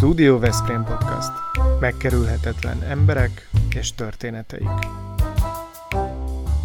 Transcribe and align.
Studio 0.00 0.38
Veszprém 0.38 0.84
Podcast. 0.84 1.30
Megkerülhetetlen 1.80 2.82
emberek 2.82 3.48
és 3.74 3.94
történeteik. 3.94 4.68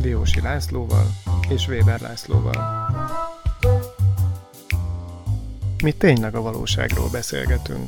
Diósi 0.02 0.42
Lászlóval 0.42 1.06
és 1.50 1.68
Weber 1.68 2.02
Lászlóval. 2.02 2.90
Mi 5.84 5.92
tényleg 5.92 6.36
a 6.36 6.42
valóságról 6.42 7.10
beszélgetünk. 7.12 7.88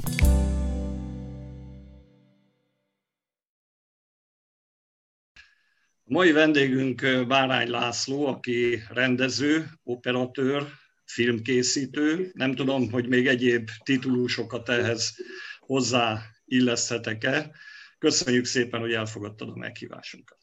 A 6.04 6.14
mai 6.14 6.32
vendégünk 6.32 7.26
Bárány 7.28 7.70
László, 7.70 8.26
aki 8.26 8.80
rendező, 8.90 9.66
operatőr, 9.84 10.68
filmkészítő. 11.08 12.32
Nem 12.34 12.56
tudom, 12.56 12.92
hogy 12.92 13.08
még 13.08 13.28
egyéb 13.28 13.70
titulusokat 13.84 14.70
ehhez 14.70 15.16
hozzá 15.60 16.22
illeszthetek-e. 16.46 17.52
Köszönjük 17.98 18.46
szépen, 18.46 18.80
hogy 18.80 18.94
elfogadtad 18.94 19.50
a 19.50 19.58
meghívásunkat. 19.58 20.38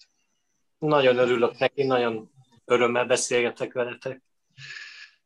Nagyon 0.78 1.18
örülök 1.18 1.58
neki, 1.58 1.82
nagyon 1.82 2.30
örömmel 2.64 3.04
beszélgetek 3.04 3.72
veletek. 3.72 4.22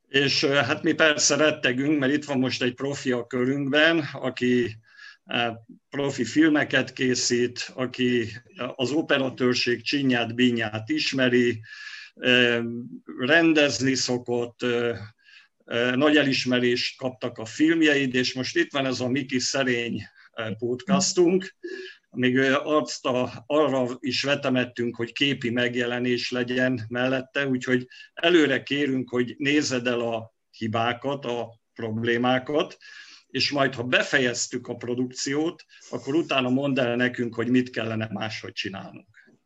És 0.08 0.44
hát 0.44 0.82
mi 0.82 0.92
persze 0.92 1.36
rettegünk, 1.36 1.98
mert 1.98 2.12
itt 2.12 2.24
van 2.24 2.38
most 2.38 2.62
egy 2.62 2.74
profi 2.74 3.12
a 3.12 3.26
körünkben, 3.26 3.98
aki 4.12 4.76
profi 5.90 6.24
filmeket 6.24 6.92
készít, 6.92 7.70
aki 7.74 8.26
az 8.76 8.90
operatőrség 8.90 9.82
csinyát, 9.82 10.34
bínyát 10.34 10.88
ismeri, 10.88 11.60
rendezni 13.18 13.94
szokott, 13.94 14.64
nagy 15.94 16.16
elismerést 16.16 16.98
kaptak 16.98 17.38
a 17.38 17.44
filmjeid, 17.44 18.14
és 18.14 18.34
most 18.34 18.56
itt 18.56 18.72
van 18.72 18.86
ez 18.86 19.00
a 19.00 19.08
Miki 19.08 19.38
Szerény 19.38 20.02
podcastunk, 20.58 21.56
még 22.10 22.38
azt 22.62 23.06
a, 23.06 23.44
arra 23.46 23.86
is 24.00 24.22
vetemettünk, 24.22 24.96
hogy 24.96 25.12
képi 25.12 25.50
megjelenés 25.50 26.30
legyen 26.30 26.80
mellette, 26.88 27.46
úgyhogy 27.46 27.86
előre 28.14 28.62
kérünk, 28.62 29.10
hogy 29.10 29.34
nézed 29.38 29.86
el 29.86 30.00
a 30.00 30.34
hibákat, 30.50 31.24
a 31.24 31.60
problémákat, 31.74 32.76
és 33.26 33.50
majd, 33.50 33.74
ha 33.74 33.82
befejeztük 33.82 34.68
a 34.68 34.76
produkciót, 34.76 35.64
akkor 35.90 36.14
utána 36.14 36.48
mondd 36.48 36.80
el 36.80 36.96
nekünk, 36.96 37.34
hogy 37.34 37.48
mit 37.48 37.70
kellene 37.70 38.08
máshogy 38.12 38.52
csinálnunk. 38.52 39.36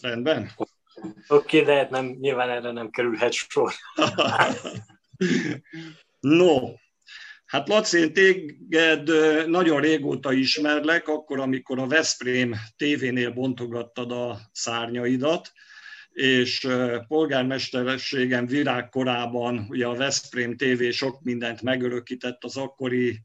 Rendben? 0.00 0.50
Oké, 1.28 1.60
okay, 1.60 1.62
de 1.62 1.74
hát 1.74 1.90
nem, 1.90 2.06
nyilván 2.06 2.50
erre 2.50 2.72
nem 2.72 2.90
kerülhet 2.90 3.32
sor. 3.32 3.72
no, 6.20 6.58
hát 7.44 7.68
Laci, 7.68 7.98
én 7.98 8.12
téged 8.12 9.10
nagyon 9.48 9.80
régóta 9.80 10.32
ismerlek, 10.32 11.08
akkor, 11.08 11.40
amikor 11.40 11.78
a 11.78 11.86
Veszprém 11.86 12.54
tévénél 12.76 13.30
bontogattad 13.30 14.12
a 14.12 14.40
szárnyaidat, 14.52 15.52
és 16.12 16.68
polgármesterségen 17.08 18.46
virágkorában 18.46 19.66
ugye 19.68 19.86
a 19.86 19.94
Veszprém 19.94 20.56
TV 20.56 20.88
sok 20.90 21.22
mindent 21.22 21.62
megörökített 21.62 22.44
az 22.44 22.56
akkori 22.56 23.22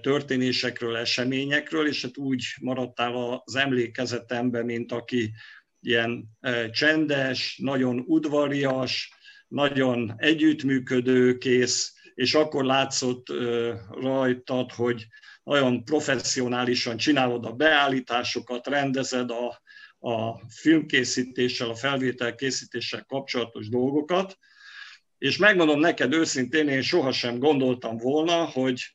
történésekről, 0.00 0.96
eseményekről, 0.96 1.86
és 1.86 2.02
hát 2.02 2.16
úgy 2.16 2.44
maradtál 2.60 3.42
az 3.44 3.54
emlékezetemben, 3.54 4.64
mint 4.64 4.92
aki 4.92 5.32
ilyen 5.80 6.24
csendes, 6.70 7.58
nagyon 7.62 8.04
udvarias, 8.06 9.12
nagyon 9.48 10.14
együttműködő, 10.16 11.38
kész, 11.38 11.92
és 12.14 12.34
akkor 12.34 12.64
látszott 12.64 13.26
rajtad, 13.90 14.72
hogy 14.72 15.06
nagyon 15.42 15.84
professzionálisan 15.84 16.96
csinálod 16.96 17.44
a 17.44 17.52
beállításokat, 17.52 18.66
rendezed 18.66 19.30
a, 19.30 19.62
a 20.08 20.40
filmkészítéssel, 20.48 21.68
a 21.68 21.74
felvétel 21.74 22.34
készítéssel 22.34 23.04
kapcsolatos 23.04 23.68
dolgokat, 23.68 24.38
és 25.18 25.36
megmondom 25.36 25.80
neked 25.80 26.12
őszintén, 26.12 26.68
én 26.68 26.82
sohasem 26.82 27.38
gondoltam 27.38 27.96
volna, 27.96 28.44
hogy 28.44 28.92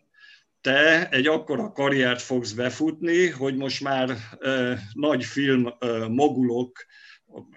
te 0.61 1.09
egy 1.09 1.27
akkora 1.27 1.71
karriert 1.71 2.21
fogsz 2.21 2.51
befutni, 2.51 3.27
hogy 3.27 3.55
most 3.55 3.81
már 3.81 4.17
eh, 4.39 4.79
nagy 4.93 5.25
film 5.25 5.67
eh, 5.79 6.07
mogulok, 6.07 6.85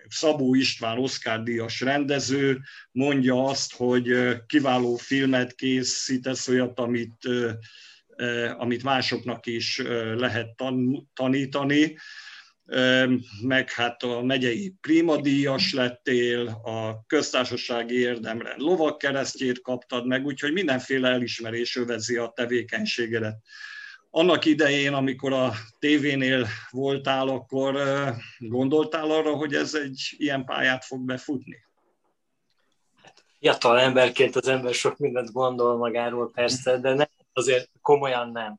Szabó 0.08 0.54
István 0.54 0.98
Oszkár 0.98 1.42
díjas 1.42 1.80
rendező 1.80 2.60
mondja 2.90 3.44
azt, 3.44 3.74
hogy 3.74 4.12
kiváló 4.46 4.96
filmet 4.96 5.54
készítesz, 5.54 6.48
olyat, 6.48 6.78
amit, 6.78 7.28
amit 8.56 8.82
másoknak 8.82 9.46
is 9.46 9.82
lehet 10.16 10.62
tanítani, 11.14 11.96
meg 13.42 13.70
hát 13.70 14.02
a 14.02 14.22
megyei 14.22 14.74
primadíjas 14.80 15.72
lettél, 15.72 16.46
a 16.48 17.04
köztársasági 17.06 17.98
érdemre 17.98 18.54
lovakkeresztjét 18.56 19.60
kaptad 19.60 20.06
meg, 20.06 20.24
úgyhogy 20.24 20.52
mindenféle 20.52 21.08
elismerés 21.08 21.76
övezi 21.76 22.16
a 22.16 22.32
tevékenységedet 22.34 23.36
annak 24.14 24.44
idején, 24.44 24.92
amikor 24.92 25.32
a 25.32 25.52
tévénél 25.78 26.46
voltál, 26.70 27.28
akkor 27.28 27.76
gondoltál 28.38 29.10
arra, 29.10 29.34
hogy 29.34 29.54
ez 29.54 29.74
egy 29.74 30.14
ilyen 30.16 30.44
pályát 30.44 30.84
fog 30.84 31.00
befutni? 31.00 31.56
Fiatal 33.38 33.80
emberként 33.80 34.36
az 34.36 34.48
ember 34.48 34.74
sok 34.74 34.98
mindent 34.98 35.32
gondol 35.32 35.76
magáról 35.76 36.30
persze, 36.30 36.78
de 36.78 36.94
nem, 36.94 37.08
azért 37.32 37.70
komolyan 37.80 38.30
nem. 38.30 38.58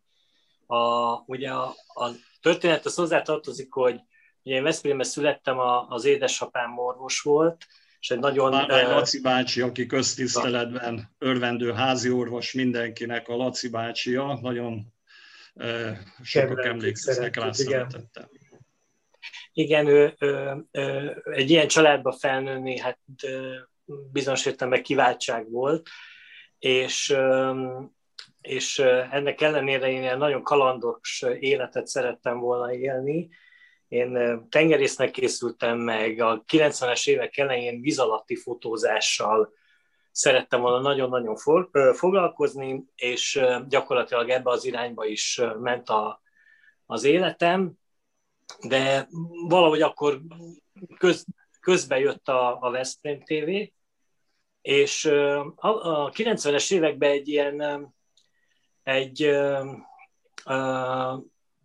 A, 0.65 1.13
ugye 1.25 1.51
a, 1.51 1.65
a 1.87 2.09
történet 2.41 2.85
az 2.85 2.95
hozzátartozik, 2.95 3.73
hogy 3.73 3.99
ugye 4.43 4.55
én 4.55 4.63
Veszprémben 4.63 5.05
születtem, 5.05 5.59
a, 5.59 5.87
az 5.89 6.05
édesapám 6.05 6.77
orvos 6.77 7.21
volt, 7.21 7.65
és 7.99 8.11
egy 8.11 8.19
nagyon... 8.19 8.51
Bármány 8.51 8.87
Laci 8.87 9.21
bácsi, 9.21 9.61
aki 9.61 9.85
köztiszteletben 9.85 11.15
örvendő 11.17 11.71
házi 11.71 12.09
orvos 12.09 12.53
mindenkinek, 12.53 13.27
a 13.27 13.35
Laci 13.35 13.69
bácsia, 13.69 14.39
nagyon 14.41 14.93
sokak 16.23 16.65
emlékeznek 16.65 17.35
rá 17.35 17.51
szeretettel. 17.51 18.29
Igen, 19.53 19.87
ő, 19.87 20.15
ő, 20.19 20.63
ő, 20.71 21.23
egy 21.31 21.49
ilyen 21.49 21.67
családba 21.67 22.11
felnőni, 22.11 22.79
hát 22.79 22.99
bizonyos 24.11 24.45
értelemben 24.45 24.83
kiváltság 24.83 25.51
volt, 25.51 25.89
és, 26.59 27.15
és 28.41 28.79
ennek 29.11 29.41
ellenére 29.41 29.91
én 29.91 30.17
nagyon 30.17 30.43
kalandos 30.43 31.23
életet 31.39 31.87
szerettem 31.87 32.39
volna 32.39 32.73
élni. 32.73 33.29
Én 33.87 34.41
tengerésznek 34.49 35.11
készültem 35.11 35.77
meg, 35.77 36.19
a 36.19 36.43
90-es 36.51 37.07
évek 37.07 37.37
elején 37.37 37.81
vízalatti 37.81 38.35
fotózással 38.35 39.53
szerettem 40.13 40.61
volna 40.61 40.79
nagyon-nagyon 40.79 41.35
foglalkozni, 41.93 42.85
és 42.95 43.41
gyakorlatilag 43.67 44.29
ebbe 44.29 44.49
az 44.51 44.65
irányba 44.65 45.05
is 45.05 45.41
ment 45.59 45.89
a, 45.89 46.21
az 46.85 47.03
életem, 47.03 47.71
de 48.67 49.07
valahogy 49.47 49.81
akkor 49.81 50.21
köz, 50.97 51.25
közbe 51.59 51.99
jött 51.99 52.27
a, 52.27 52.61
a 52.61 52.71
Veszprém 52.71 53.19
TV, 53.23 53.71
és 54.61 55.05
a, 55.55 55.67
a 55.67 56.11
90-es 56.11 56.73
években 56.73 57.11
egy 57.11 57.27
ilyen 57.27 57.93
egy, 58.83 59.29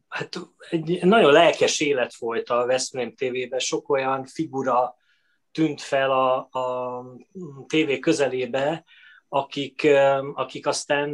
hát 0.08 0.38
egy 0.70 1.04
nagyon 1.04 1.32
lelkes 1.32 1.80
élet 1.80 2.14
folyt 2.14 2.48
a 2.48 2.66
Veszprém 2.66 3.14
TV-ben, 3.14 3.58
sok 3.58 3.88
olyan 3.88 4.24
figura 4.24 4.96
tűnt 5.52 5.80
fel 5.80 6.10
a, 6.10 6.36
a 6.36 7.04
tévé 7.66 7.98
közelébe, 7.98 8.84
akik, 9.28 9.88
akik 10.34 10.66
aztán 10.66 11.12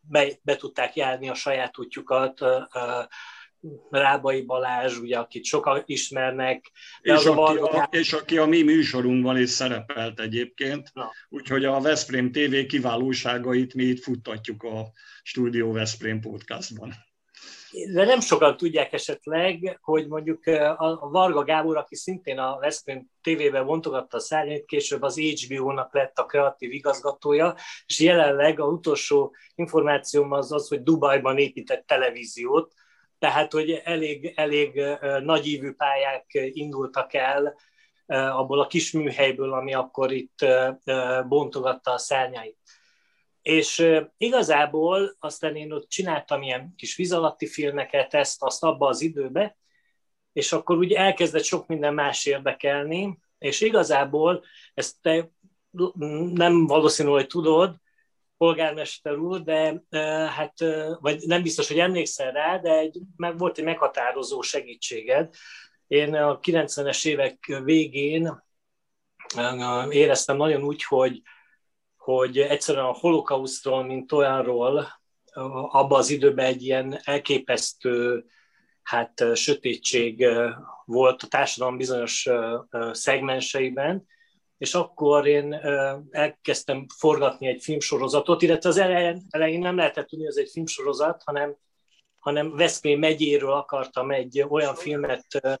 be, 0.00 0.26
be 0.42 0.56
tudták 0.56 0.96
járni 0.96 1.28
a 1.28 1.34
saját 1.34 1.78
útjukat, 1.78 2.40
Rábai 3.90 4.42
Balázs, 4.42 4.98
ugye, 4.98 5.18
akit 5.18 5.44
sokan 5.44 5.82
ismernek. 5.86 6.70
És, 7.00 7.24
aki 7.24 7.58
a, 7.58 7.88
és 7.90 8.12
aki 8.12 8.38
a 8.38 8.46
mi 8.46 8.62
műsorunkban 8.62 9.38
is 9.38 9.50
szerepelt 9.50 10.20
egyébként, 10.20 10.90
Na. 10.92 11.10
úgyhogy 11.28 11.64
a 11.64 11.80
Veszprém 11.80 12.32
TV 12.32 12.66
kiválóságait 12.66 13.74
mi 13.74 13.84
itt 13.84 14.02
futtatjuk 14.02 14.62
a 14.62 14.92
Studio 15.22 15.72
Veszprém 15.72 16.20
podcastban 16.20 16.94
de 17.92 18.04
nem 18.04 18.20
sokan 18.20 18.56
tudják 18.56 18.92
esetleg, 18.92 19.78
hogy 19.82 20.06
mondjuk 20.08 20.46
a 20.76 21.08
Varga 21.10 21.42
Gábor, 21.42 21.76
aki 21.76 21.94
szintén 21.96 22.38
a 22.38 22.58
Veszprém 22.58 23.10
TV-ben 23.22 23.64
vontogatta 23.64 24.16
a 24.16 24.20
szárnyait, 24.20 24.64
később 24.64 25.02
az 25.02 25.18
HBO-nak 25.18 25.94
lett 25.94 26.18
a 26.18 26.26
kreatív 26.26 26.72
igazgatója, 26.72 27.54
és 27.86 28.00
jelenleg 28.00 28.60
a 28.60 28.66
utolsó 28.66 29.34
információm 29.54 30.32
az 30.32 30.52
az, 30.52 30.68
hogy 30.68 30.82
Dubajban 30.82 31.38
épített 31.38 31.86
televíziót, 31.86 32.72
tehát 33.18 33.52
hogy 33.52 33.70
elég, 33.70 34.32
elég 34.36 34.82
nagyívű 35.22 35.72
pályák 35.72 36.26
indultak 36.32 37.14
el 37.14 37.54
abból 38.06 38.60
a 38.60 38.66
kis 38.66 38.92
műhelyből, 38.92 39.52
ami 39.52 39.74
akkor 39.74 40.12
itt 40.12 40.46
bontogatta 41.28 41.92
a 41.92 41.98
szárnyait. 41.98 42.56
És 43.42 43.86
igazából 44.16 45.16
aztán 45.18 45.56
én 45.56 45.72
ott 45.72 45.88
csináltam 45.88 46.42
ilyen 46.42 46.74
kis 46.76 46.96
víz 46.96 47.16
filmeket, 47.36 48.14
ezt, 48.14 48.42
azt 48.42 48.64
abba 48.64 48.88
az 48.88 49.00
időbe, 49.00 49.56
és 50.32 50.52
akkor 50.52 50.76
ugye 50.76 50.98
elkezdett 50.98 51.44
sok 51.44 51.66
minden 51.66 51.94
más 51.94 52.26
érdekelni, 52.26 53.18
és 53.38 53.60
igazából 53.60 54.44
ezt 54.74 54.96
te 55.00 55.30
nem 56.32 56.66
valószínű, 56.66 57.08
hogy 57.08 57.26
tudod, 57.26 57.76
polgármester 58.36 59.16
úr, 59.16 59.42
de 59.42 59.82
hát, 60.28 60.54
vagy 61.00 61.22
nem 61.26 61.42
biztos, 61.42 61.68
hogy 61.68 61.78
emlékszel 61.78 62.32
rá, 62.32 62.58
de 62.58 62.78
egy, 62.78 63.00
meg 63.16 63.38
volt 63.38 63.58
egy 63.58 63.64
meghatározó 63.64 64.40
segítséged. 64.40 65.34
Én 65.86 66.14
a 66.14 66.38
90-es 66.38 67.06
évek 67.06 67.60
végén 67.64 68.42
éreztem 69.90 70.36
nagyon 70.36 70.62
úgy, 70.62 70.84
hogy, 70.84 71.22
hogy 72.02 72.38
egyszerűen 72.38 72.84
a 72.84 72.92
holokausztról, 72.98 73.84
mint 73.84 74.12
olyanról, 74.12 75.00
abban 75.70 75.98
az 75.98 76.10
időben 76.10 76.46
egy 76.46 76.62
ilyen 76.62 77.00
elképesztő 77.04 78.24
hát, 78.82 79.24
sötétség 79.34 80.26
volt 80.84 81.22
a 81.22 81.26
társadalom 81.26 81.76
bizonyos 81.76 82.28
szegmenseiben, 82.92 84.06
és 84.58 84.74
akkor 84.74 85.26
én 85.26 85.54
elkezdtem 86.10 86.86
forgatni 86.96 87.46
egy 87.46 87.62
filmsorozatot, 87.62 88.42
illetve 88.42 88.68
az 88.68 88.76
elején, 88.76 89.22
elején 89.30 89.60
nem 89.60 89.76
lehetett 89.76 90.06
tudni, 90.06 90.24
hogy 90.24 90.34
ez 90.36 90.44
egy 90.44 90.50
filmsorozat, 90.52 91.22
hanem, 91.24 91.56
hanem 92.18 92.56
Veszprém 92.56 92.98
megyéről 92.98 93.52
akartam 93.52 94.10
egy 94.10 94.44
olyan 94.48 94.74
filmet 94.74 95.58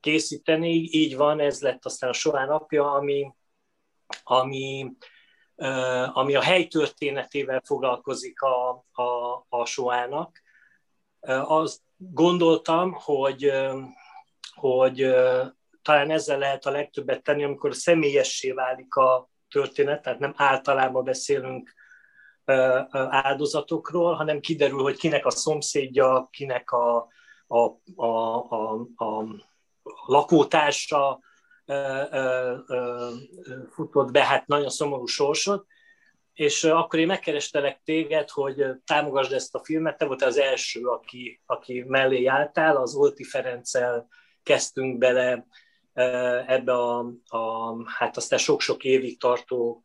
készíteni, 0.00 0.72
így 0.74 1.16
van, 1.16 1.40
ez 1.40 1.60
lett 1.60 1.84
aztán 1.84 2.10
a 2.10 2.12
Során 2.12 2.48
napja, 2.48 2.92
ami, 2.92 3.32
ami, 4.22 4.92
ami 6.12 6.34
a 6.34 6.42
hely 6.42 6.66
történetével 6.66 7.62
foglalkozik 7.64 8.40
a, 8.40 8.70
a, 8.92 9.44
a 9.48 9.64
Soának. 9.64 10.42
Azt 11.44 11.80
gondoltam, 11.96 12.92
hogy, 12.92 13.52
hogy 14.54 15.14
talán 15.82 16.10
ezzel 16.10 16.38
lehet 16.38 16.66
a 16.66 16.70
legtöbbet 16.70 17.22
tenni, 17.22 17.44
amikor 17.44 17.74
személyessé 17.74 18.50
válik 18.50 18.94
a 18.94 19.30
történet, 19.48 20.02
tehát 20.02 20.18
nem 20.18 20.34
általában 20.36 21.04
beszélünk 21.04 21.74
áldozatokról, 23.08 24.14
hanem 24.14 24.40
kiderül, 24.40 24.82
hogy 24.82 24.96
kinek 24.96 25.26
a 25.26 25.30
szomszédja, 25.30 26.28
kinek 26.30 26.70
a, 26.70 27.08
a, 27.46 27.58
a, 27.96 28.36
a, 28.48 28.86
a 28.96 29.24
lakótársa 30.06 31.20
futott 33.70 34.10
be, 34.10 34.24
hát 34.24 34.46
nagyon 34.46 34.70
szomorú 34.70 35.06
sorsot, 35.06 35.66
és 36.32 36.64
akkor 36.64 36.98
én 36.98 37.06
megkerestelek 37.06 37.80
téged, 37.84 38.30
hogy 38.30 38.64
támogasd 38.84 39.32
ezt 39.32 39.54
a 39.54 39.64
filmet, 39.64 39.98
te 39.98 40.04
voltál 40.04 40.28
az 40.28 40.38
első, 40.38 40.84
aki, 40.84 41.40
aki 41.46 41.84
mellé 41.86 42.26
álltál, 42.26 42.76
az 42.76 42.94
Olti 42.94 43.24
Ferenccel 43.24 44.08
kezdtünk 44.42 44.98
bele 44.98 45.46
ebbe 46.46 46.72
a, 46.72 46.98
a 47.26 47.74
hát 47.90 48.16
aztán 48.16 48.38
sok-sok 48.38 48.84
évig 48.84 49.18
tartó 49.18 49.82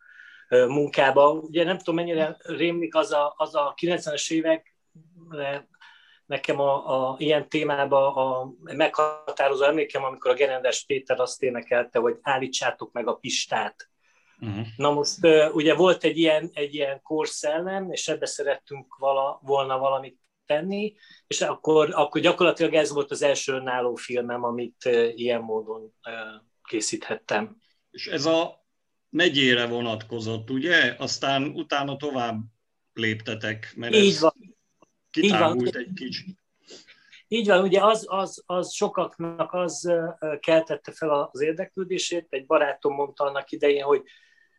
munkába. 0.50 1.32
Ugye 1.32 1.64
nem 1.64 1.78
tudom, 1.78 1.96
mennyire 1.96 2.38
rémlik 2.40 2.96
az 2.96 3.12
a, 3.12 3.34
az 3.38 3.56
a 3.56 3.74
90-es 3.82 4.32
évek, 4.32 4.76
nekem 6.28 6.60
a, 6.60 7.10
a 7.12 7.16
ilyen 7.20 7.50
témába 7.50 8.16
a 8.16 8.54
meghatározó 8.64 9.64
emlékem, 9.64 10.04
amikor 10.04 10.32
a 10.32 10.34
Gerendes 10.34 10.86
Péter 10.86 11.20
azt 11.20 11.44
énekelte, 11.44 12.00
hogy 12.00 12.18
állítsátok 12.22 12.92
meg 12.92 13.08
a 13.08 13.14
Pistát. 13.14 13.90
Uh-huh. 14.40 14.66
Na 14.76 14.92
most 14.92 15.18
ugye 15.52 15.76
volt 15.76 16.04
egy 16.04 16.18
ilyen, 16.18 16.50
egy 16.54 16.74
ilyen 16.74 17.02
korszellem, 17.02 17.92
és 17.92 18.08
ebbe 18.08 18.26
szerettünk 18.26 18.96
vala, 18.98 19.40
volna 19.44 19.78
valamit 19.78 20.20
tenni, 20.46 20.96
és 21.28 21.42
akkor, 21.42 21.90
akkor 21.94 22.22
gyakorlatilag 22.22 22.74
ez 22.74 22.92
volt 22.92 23.12
az 23.12 23.22
első 23.22 23.54
önálló 23.54 23.96
filmem, 23.96 24.44
amit 24.44 24.90
ilyen 25.16 25.42
módon 25.42 25.94
készíthettem. 26.64 27.58
És 27.92 28.08
ez 28.08 28.26
a 28.26 28.66
megyére 29.10 29.68
vonatkozott, 29.68 30.50
ugye? 30.50 30.96
Aztán 30.98 31.44
utána 31.44 31.98
tovább 31.98 32.40
léptetek, 32.94 33.74
mert 33.76 33.96
Így 33.96 34.14
ez 34.14 34.20
van. 34.20 34.34
Kitágult 35.22 35.76
egy 35.76 35.94
kicsit. 35.96 36.38
Így 37.28 37.48
van, 37.48 37.62
ugye 37.62 37.84
az, 37.84 38.06
az, 38.10 38.44
az 38.46 38.74
sokaknak 38.74 39.54
az 39.54 39.92
keltette 40.40 40.92
fel 40.92 41.30
az 41.32 41.42
érdeklődését. 41.42 42.28
Egy 42.30 42.46
barátom 42.46 42.94
mondta 42.94 43.24
annak 43.24 43.52
idején, 43.52 43.84
hogy 43.84 44.04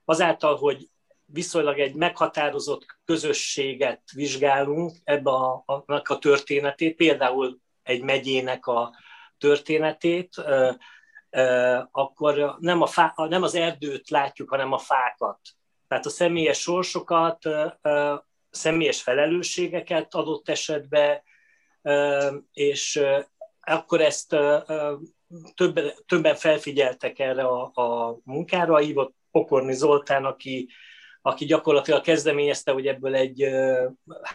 azáltal, 0.04 0.56
hogy 0.56 0.88
viszonylag 1.24 1.78
egy 1.78 1.94
meghatározott 1.94 2.86
közösséget 3.04 4.02
vizsgálunk 4.14 4.96
ebbe 5.04 5.30
a, 5.30 5.62
a, 5.66 5.82
a 5.86 6.18
történetét, 6.18 6.96
például 6.96 7.58
egy 7.82 8.02
megyének 8.02 8.66
a 8.66 8.94
történetét, 9.38 10.34
akkor 11.90 12.56
nem, 12.58 12.82
a 12.82 12.86
fá, 12.86 13.12
nem 13.16 13.42
az 13.42 13.54
erdőt 13.54 14.10
látjuk, 14.10 14.50
hanem 14.50 14.72
a 14.72 14.78
fákat. 14.78 15.40
Tehát 15.88 16.06
a 16.06 16.10
személyes 16.10 16.60
sorsokat, 16.60 17.38
személyes 18.50 19.02
felelősségeket 19.02 20.14
adott 20.14 20.48
esetben, 20.48 21.22
és 22.52 23.00
akkor 23.60 24.00
ezt 24.00 24.36
többen, 25.54 25.92
többen 26.06 26.34
felfigyeltek 26.34 27.18
erre 27.18 27.42
a, 27.42 27.70
a 27.74 28.18
munkára, 28.24 28.76
hívott 28.76 29.16
Pokorni 29.30 29.74
Zoltán, 29.74 30.24
aki 30.24 30.68
aki 31.22 31.44
gyakorlatilag 31.44 32.02
kezdeményezte, 32.02 32.72
hogy 32.72 32.86
ebből 32.86 33.14
egy, 33.14 33.48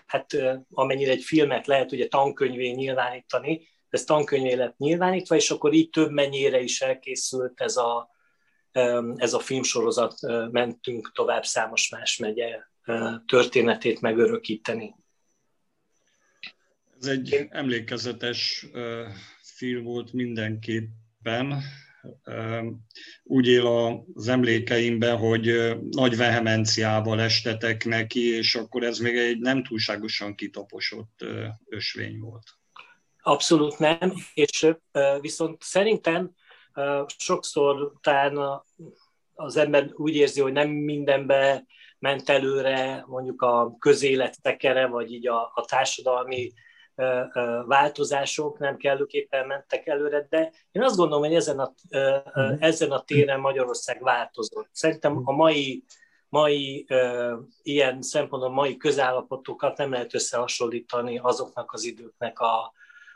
hát 0.06 0.36
amennyire 0.72 1.12
egy 1.12 1.24
filmet 1.24 1.68
lehet 1.68 1.92
ugye 1.92 2.08
tankönyvé 2.08 2.70
nyilvánítani, 2.70 3.68
ez 3.90 4.04
tankönyvé 4.04 4.54
lett 4.54 4.78
nyilvánítva, 4.78 5.36
és 5.36 5.52
akkor 5.52 5.74
így 5.74 5.90
több 5.90 6.12
mennyire 6.12 6.60
is 6.60 6.82
elkészült 6.82 7.62
ez 7.62 7.78
a, 7.78 8.10
ez 9.16 9.34
a 9.34 9.40
filmsorozat, 9.40 10.16
mentünk 10.52 11.12
tovább 11.14 11.46
számos 11.46 11.90
más 11.90 12.18
megye 12.18 12.60
történetét 13.26 14.02
megörökíteni. 14.02 14.96
Ez 17.00 17.08
egy 17.08 17.48
emlékezetes 17.50 18.66
film 19.42 19.84
volt 19.84 20.14
mindenképpen 20.14 21.62
úgy 23.24 23.48
él 23.48 23.66
az 24.14 24.28
emlékeimben, 24.28 25.18
hogy 25.18 25.78
nagy 25.90 26.18
vehemenciával 26.18 27.22
estetek 27.22 27.86
neki, 27.86 28.36
és 28.36 28.56
akkor 28.56 28.84
ez 28.84 28.98
még 28.98 29.18
egy 29.18 29.40
nem 29.40 29.64
túlságosan 29.64 30.36
kitaposott 30.36 31.26
ösvény 31.66 32.20
volt. 32.20 32.44
Abszolút 33.22 33.78
nem, 33.78 34.14
és 34.34 34.68
viszont 35.22 35.62
szerintem 35.62 36.36
sokszor 37.18 37.94
talán 38.02 38.64
az 39.34 39.58
ember 39.58 39.90
úgy 39.94 40.16
érzi, 40.16 40.42
hogy 40.42 40.54
nem 40.54 40.70
mindenbe 40.70 41.66
ment 42.04 42.30
előre 42.30 43.04
mondjuk 43.08 43.42
a 43.42 43.76
közélet 43.80 44.42
tekere, 44.42 44.88
vagy 44.88 45.12
így 45.14 45.28
a, 45.28 45.52
a 45.54 45.66
társadalmi 45.66 46.54
változások 47.66 48.60
nem 48.60 48.78
kellőképpen 48.78 49.48
mentek 49.48 49.88
előre, 49.88 50.28
de 50.30 50.52
én 50.72 50.84
azt 50.84 50.96
gondolom, 50.96 51.24
hogy 51.24 51.34
ezen 51.36 51.60
a, 51.60 51.74
mhm. 51.90 52.56
ezen 52.60 52.92
a 52.92 53.04
téren 53.04 53.40
Magyarország 53.40 54.04
változott. 54.04 54.70
Szerintem 54.72 55.22
a 55.24 55.32
mai, 55.32 55.84
mai 56.30 56.86
ilyen 57.62 58.02
szempontból 58.02 58.52
mai 58.52 58.78
közállapotokat 58.78 59.78
nem 59.78 59.92
lehet 59.92 60.14
összehasonlítani 60.14 61.18
azoknak 61.18 61.74
az 61.74 61.84
időknek 61.84 62.40
a, 62.40 62.74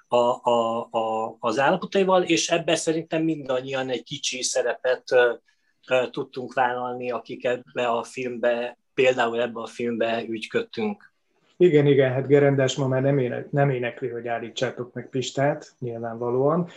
a, 0.08 0.50
a, 0.50 0.88
a, 0.92 1.36
az 1.40 1.60
állapotaival, 1.60 2.24
és 2.24 2.50
ebben 2.50 2.76
szerintem 2.76 3.24
mindannyian 3.24 3.90
egy 3.90 4.04
kicsi 4.04 4.44
szerepet 4.44 5.04
tudtunk 6.12 6.54
vállalni, 6.54 7.12
akik 7.12 7.46
ebbe 7.46 7.88
a 7.88 8.04
filmbe, 8.04 8.78
például 8.94 9.42
ebbe 9.42 9.62
a 9.62 9.66
filmbe 9.66 10.24
ügyködtünk. 10.28 11.16
Igen, 11.60 11.86
igen, 11.86 12.12
hát 12.12 12.28
Gerendás 12.28 12.76
ma 12.76 12.88
már 12.88 13.02
nem, 13.02 13.18
ének, 13.18 13.52
nem 13.52 13.70
énekli, 13.70 14.08
hogy 14.08 14.28
állítsátok 14.28 14.94
meg 14.94 15.10
Pistát, 15.10 15.74
nyilvánvalóan. 15.80 16.68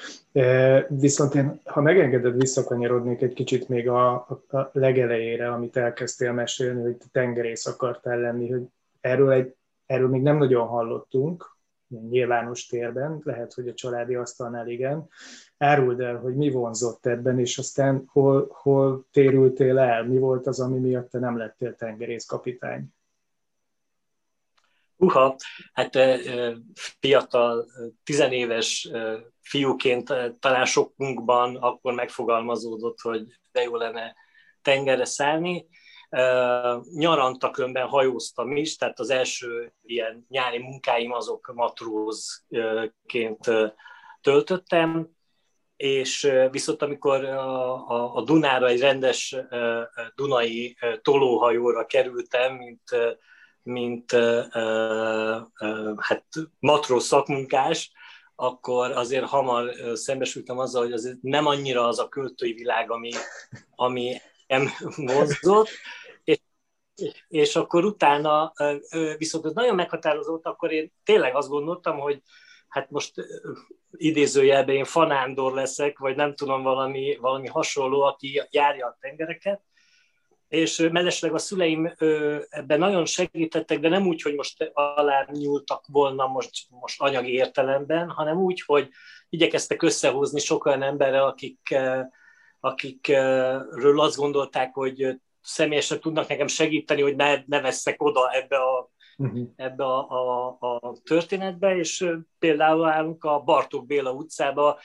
Viszont 0.88 1.34
én, 1.34 1.60
ha 1.64 1.80
megengeded, 1.80 2.36
visszakanyarodnék 2.36 3.22
egy 3.22 3.32
kicsit 3.32 3.68
még 3.68 3.88
a, 3.88 4.12
a, 4.14 4.70
legelejére, 4.72 5.52
amit 5.52 5.76
elkezdtél 5.76 6.32
mesélni, 6.32 6.82
hogy 6.82 6.96
tengerész 7.12 7.66
akartál 7.66 8.18
lenni, 8.18 8.50
hogy 8.50 8.62
erről, 9.00 9.30
egy, 9.30 9.54
erről 9.86 10.08
még 10.08 10.22
nem 10.22 10.36
nagyon 10.36 10.66
hallottunk, 10.66 11.56
nyilvános 12.10 12.66
térben, 12.66 13.20
lehet, 13.24 13.52
hogy 13.52 13.68
a 13.68 13.74
családi 13.74 14.14
asztalnál 14.14 14.68
igen. 14.68 15.08
Áruld 15.62 16.00
el, 16.00 16.16
hogy 16.16 16.36
mi 16.36 16.50
vonzott 16.50 17.06
ebben, 17.06 17.38
és 17.38 17.58
aztán 17.58 18.04
hol, 18.06 18.48
hol 18.52 19.06
térültél 19.10 19.78
el, 19.78 20.04
mi 20.04 20.18
volt 20.18 20.46
az, 20.46 20.60
ami 20.60 20.78
miatt 20.78 21.10
te 21.10 21.18
nem 21.18 21.36
lettél 21.36 21.74
tengerészkapitány? 21.74 22.86
Uha, 24.96 25.36
hát 25.72 25.98
fiatal, 26.74 27.66
tizenéves 28.04 28.90
fiúként 29.40 30.14
talán 30.38 30.64
sokunkban 30.64 31.56
akkor 31.56 31.94
megfogalmazódott, 31.94 33.00
hogy 33.00 33.26
de 33.52 33.62
jó 33.62 33.76
lenne 33.76 34.14
tengerre 34.62 35.04
szállni. 35.04 35.66
Nyaranta 36.94 37.50
önben 37.58 37.86
hajóztam 37.86 38.56
is, 38.56 38.76
tehát 38.76 38.98
az 38.98 39.10
első 39.10 39.72
ilyen 39.82 40.26
nyári 40.28 40.58
munkáim 40.58 41.12
azok 41.12 41.52
matrózként 41.54 43.50
töltöttem, 44.20 45.18
és 45.80 46.32
viszont 46.50 46.82
amikor 46.82 47.24
a, 47.24 48.16
a, 48.16 48.22
Dunára 48.22 48.68
egy 48.68 48.80
rendes 48.80 49.36
dunai 50.14 50.76
tolóhajóra 51.02 51.86
kerültem, 51.86 52.54
mint, 52.54 52.82
mint 53.62 54.12
hát 55.96 56.24
matróz 56.58 57.04
szakmunkás, 57.04 57.92
akkor 58.34 58.90
azért 58.90 59.24
hamar 59.24 59.74
szembesültem 59.94 60.58
azzal, 60.58 60.82
hogy 60.82 60.92
azért 60.92 61.20
nem 61.20 61.46
annyira 61.46 61.86
az 61.86 61.98
a 61.98 62.08
költői 62.08 62.52
világ, 62.52 62.90
ami, 62.90 63.10
ami 63.74 64.16
em 64.46 64.68
vonzott, 64.96 65.68
és, 66.24 66.38
és 67.28 67.56
akkor 67.56 67.84
utána 67.84 68.52
viszont 69.16 69.44
ez 69.44 69.52
nagyon 69.52 69.74
meghatározott, 69.74 70.46
akkor 70.46 70.72
én 70.72 70.92
tényleg 71.04 71.34
azt 71.34 71.48
gondoltam, 71.48 71.98
hogy 71.98 72.22
hát 72.70 72.90
most 72.90 73.14
idézőjelben 73.92 74.74
én 74.74 74.84
fanándor 74.84 75.52
leszek, 75.52 75.98
vagy 75.98 76.16
nem 76.16 76.34
tudom, 76.34 76.62
valami, 76.62 77.16
valami 77.20 77.46
hasonló, 77.46 78.02
aki 78.02 78.42
járja 78.50 78.86
a 78.86 78.96
tengereket, 79.00 79.60
és 80.48 80.88
mellesleg 80.92 81.34
a 81.34 81.38
szüleim 81.38 81.94
ebben 82.48 82.78
nagyon 82.78 83.04
segítettek, 83.04 83.80
de 83.80 83.88
nem 83.88 84.06
úgy, 84.06 84.22
hogy 84.22 84.34
most 84.34 84.70
alá 84.72 85.26
nyúltak 85.32 85.84
volna 85.86 86.26
most, 86.26 86.66
most 86.68 87.00
anyagi 87.00 87.32
értelemben, 87.32 88.08
hanem 88.08 88.40
úgy, 88.40 88.62
hogy 88.66 88.88
igyekeztek 89.28 89.82
összehozni 89.82 90.40
sok 90.40 90.64
olyan 90.64 90.82
emberre, 90.82 91.22
akik, 91.22 91.76
akikről 92.60 94.00
azt 94.00 94.16
gondolták, 94.16 94.74
hogy 94.74 95.20
személyesen 95.42 96.00
tudnak 96.00 96.28
nekem 96.28 96.46
segíteni, 96.46 97.02
hogy 97.02 97.16
ne, 97.16 97.42
ne 97.46 97.60
veszek 97.60 98.02
oda 98.02 98.30
ebbe 98.30 98.56
a, 98.56 98.90
uh-huh. 99.20 99.48
ebbe 99.56 99.84
a, 99.84 100.10
a, 100.10 100.56
a 100.60 100.92
történetbe, 101.04 101.76
és 101.76 102.10
például 102.38 102.84
állunk 102.84 103.24
a 103.24 103.40
Bartók 103.40 103.86
Béla 103.86 104.12
utcába, 104.12 104.78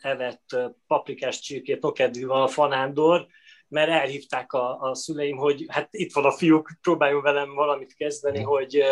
evett 0.00 0.56
paprikás 0.86 1.40
csirkét, 1.40 1.82
nokedvival 1.82 2.42
a 2.42 2.48
fanándor, 2.48 3.26
mert 3.68 3.90
elhívták 3.90 4.52
a, 4.52 4.80
a 4.80 4.94
szüleim, 4.94 5.36
hogy 5.36 5.64
hát 5.68 5.88
itt 5.90 6.12
van 6.12 6.24
a 6.24 6.32
fiúk, 6.32 6.70
próbáljon 6.82 7.22
velem 7.22 7.54
valamit 7.54 7.94
kezdeni, 7.94 8.38
uh-huh. 8.38 8.54
hogy 8.54 8.84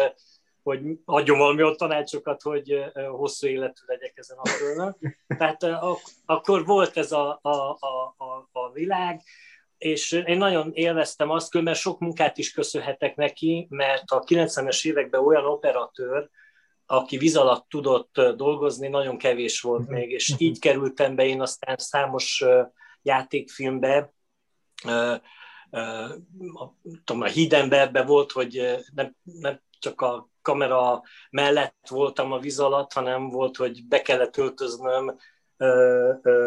hogy 0.62 0.80
adjon 1.04 1.38
valami 1.38 1.62
ott 1.62 1.78
tanácsokat, 1.78 2.42
hogy 2.42 2.84
hosszú 3.10 3.46
életű 3.46 3.82
legyek 3.86 4.12
ezen 4.14 4.38
a 4.38 4.48
földön. 4.48 4.96
Tehát 5.26 5.62
akkor 6.24 6.64
volt 6.64 6.96
ez 6.96 7.12
a, 7.12 7.38
a, 7.42 7.76
a, 7.80 8.14
a, 8.16 8.48
a 8.52 8.72
világ, 8.72 9.20
és 9.82 10.12
én 10.12 10.36
nagyon 10.36 10.70
élveztem 10.72 11.30
azt, 11.30 11.60
mert 11.60 11.78
sok 11.78 11.98
munkát 11.98 12.38
is 12.38 12.52
köszönhetek 12.52 13.16
neki, 13.16 13.66
mert 13.70 14.10
a 14.10 14.20
90-es 14.20 14.86
években 14.86 15.24
olyan 15.24 15.44
operatőr, 15.44 16.30
aki 16.86 17.16
víz 17.16 17.36
alatt 17.36 17.68
tudott 17.68 18.20
dolgozni, 18.36 18.88
nagyon 18.88 19.18
kevés 19.18 19.60
volt 19.60 19.88
még, 19.88 20.10
és 20.10 20.34
így 20.38 20.58
kerültem 20.58 21.14
be 21.14 21.24
én 21.24 21.40
aztán 21.40 21.76
számos 21.76 22.44
játékfilmbe, 23.02 24.12
tudom, 27.04 27.22
a 27.22 27.26
Hídemberben 27.26 28.06
volt, 28.06 28.32
hogy 28.32 28.78
nem, 28.94 29.14
nem 29.22 29.60
csak 29.78 30.00
a 30.00 30.28
kamera 30.42 31.02
mellett 31.30 31.86
voltam 31.88 32.32
a 32.32 32.38
víz 32.38 32.60
alatt, 32.60 32.92
hanem 32.92 33.28
volt, 33.28 33.56
hogy 33.56 33.86
be 33.86 34.02
kellett 34.02 34.36
öltöznöm 34.36 35.16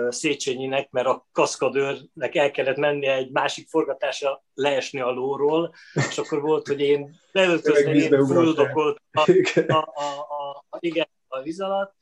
Széchenyinek, 0.09 0.91
mert 0.91 1.07
a 1.07 1.27
kaszkadőrnek 1.31 2.35
el 2.35 2.51
kellett 2.51 2.77
mennie 2.77 3.13
egy 3.13 3.31
másik 3.31 3.67
forgatásra 3.67 4.43
leesni 4.53 4.99
a 4.99 5.11
lóról, 5.11 5.73
és 6.09 6.17
akkor 6.17 6.41
volt, 6.41 6.67
hogy 6.67 6.81
én 6.81 7.15
beöltözni, 7.31 7.97
én 7.97 8.25
földokolt 8.25 9.01
a, 9.11 9.31
a, 9.67 9.73
a, 9.73 10.03
a, 10.03 10.65
a, 10.69 10.77
igen, 10.79 11.07
a 11.27 11.41
víz 11.41 11.61
alatt, 11.61 11.93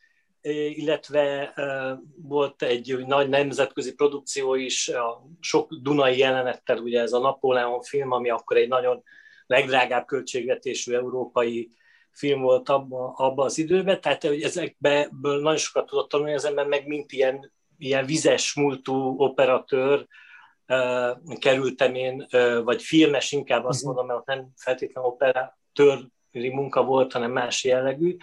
illetve 0.52 1.54
volt 2.16 2.64
egy 2.64 3.06
nagy 3.06 3.30
nemzetközi 3.30 3.94
produkció 3.94 4.56
is, 4.56 4.88
a 4.88 5.26
sok 5.40 5.74
Dunai 5.74 6.18
jelenettel, 6.18 6.78
ugye 6.78 7.02
ez 7.02 7.14
a 7.14 7.20
Napóleon 7.20 7.82
film, 7.82 8.12
ami 8.12 8.30
akkor 8.30 8.58
egy 8.58 8.68
nagyon 8.68 9.04
legdrágább 9.48 10.06
költségvetésű 10.06 10.94
európai 10.94 11.72
film 12.14 12.42
volt 12.42 12.70
abban 12.70 13.14
abba 13.16 13.44
az 13.44 13.58
időben, 13.58 14.02
tehát 14.02 14.24
hogy 14.24 14.42
ezekből 14.42 15.42
nagyon 15.42 15.58
sokat 15.58 15.86
tudott 15.86 16.10
tanulni 16.10 16.34
az 16.34 16.46
ember, 16.46 16.68
meg 16.68 16.88
mint 16.88 17.12
ilyen, 17.12 17.52
ilyen 17.78 18.06
vizes 18.06 18.54
múltú 18.54 19.16
operatőr 19.18 20.08
uh, 20.68 21.38
kerültem 21.40 21.96
én, 21.96 22.28
uh, 22.32 22.64
vagy 22.64 22.82
filmes 22.82 23.32
inkább 23.32 23.66
azt 23.66 23.84
mhm. 23.84 23.94
mondom, 23.94 24.16
mert 24.16 24.26
nem 24.26 24.48
feltétlenül 24.56 25.10
operatőri 25.10 26.50
munka 26.50 26.84
volt, 26.84 27.12
hanem 27.12 27.32
más 27.32 27.64
jellegű, 27.64 28.18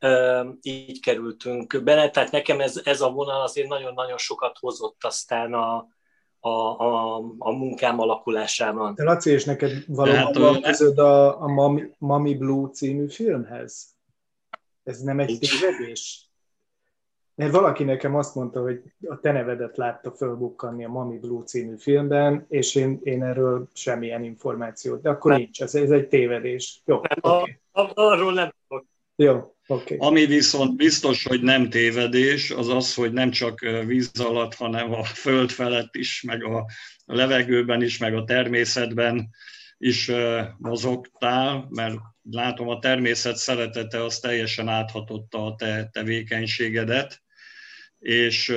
uh, 0.00 0.46
így 0.62 1.00
kerültünk 1.00 1.82
bele, 1.82 2.10
tehát 2.10 2.30
nekem 2.30 2.60
ez, 2.60 2.80
ez 2.84 3.00
a 3.00 3.10
vonal 3.10 3.42
azért 3.42 3.68
nagyon-nagyon 3.68 4.18
sokat 4.18 4.58
hozott 4.58 5.04
aztán 5.04 5.54
a, 5.54 5.86
a, 6.40 6.48
a, 6.48 7.16
a 7.38 7.50
munkám 7.50 8.00
alakulásában. 8.00 8.94
De 8.94 9.04
Laci, 9.04 9.30
és 9.30 9.44
neked 9.44 9.84
valóban 9.86 10.24
hát, 10.24 10.36
van 10.36 10.60
közöd 10.60 10.98
a, 10.98 11.42
a 11.42 11.46
Mami, 11.46 11.82
Mami 11.98 12.34
Blue 12.34 12.68
című 12.70 13.08
filmhez? 13.08 13.96
Ez 14.84 15.00
nem 15.00 15.20
egy 15.20 15.38
tévedés? 15.38 16.28
Mert 17.34 17.52
valaki 17.52 17.84
nekem 17.84 18.14
azt 18.14 18.34
mondta, 18.34 18.60
hogy 18.60 18.82
a 19.08 19.20
te 19.20 19.32
nevedet 19.32 19.76
látta 19.76 20.10
fölbukkanni 20.10 20.84
a 20.84 20.88
Mami 20.88 21.18
Blue 21.18 21.42
című 21.42 21.76
filmben, 21.78 22.46
és 22.48 22.74
én, 22.74 23.00
én 23.02 23.22
erről 23.22 23.68
semmilyen 23.72 24.24
információt, 24.24 25.00
de 25.02 25.10
akkor 25.10 25.30
nem. 25.30 25.40
nincs, 25.40 25.62
ez, 25.62 25.74
ez 25.74 25.90
egy 25.90 26.08
tévedés. 26.08 26.82
Jó, 26.84 27.00
nem, 27.08 27.34
okay. 27.34 27.58
a, 27.72 27.90
arról 27.94 28.32
nem 28.32 28.52
tudok. 28.68 28.86
Jó, 29.20 29.56
Okay. 29.70 29.96
Ami 30.00 30.26
viszont 30.26 30.76
biztos, 30.76 31.24
hogy 31.24 31.42
nem 31.42 31.70
tévedés, 31.70 32.50
az 32.50 32.68
az, 32.68 32.94
hogy 32.94 33.12
nem 33.12 33.30
csak 33.30 33.60
víz 33.86 34.20
alatt, 34.20 34.54
hanem 34.54 34.92
a 34.92 35.04
föld 35.04 35.50
felett 35.50 35.94
is, 35.94 36.22
meg 36.22 36.44
a 36.44 36.66
levegőben 37.04 37.82
is, 37.82 37.98
meg 37.98 38.14
a 38.14 38.24
természetben 38.24 39.30
is 39.78 40.10
mozogtál, 40.58 41.66
mert 41.70 41.96
látom 42.30 42.68
a 42.68 42.78
természet 42.78 43.36
szeretete 43.36 44.04
az 44.04 44.18
teljesen 44.18 44.68
áthatotta 44.68 45.46
a 45.46 45.54
te 45.54 45.88
tevékenységedet, 45.92 47.22
és 47.98 48.54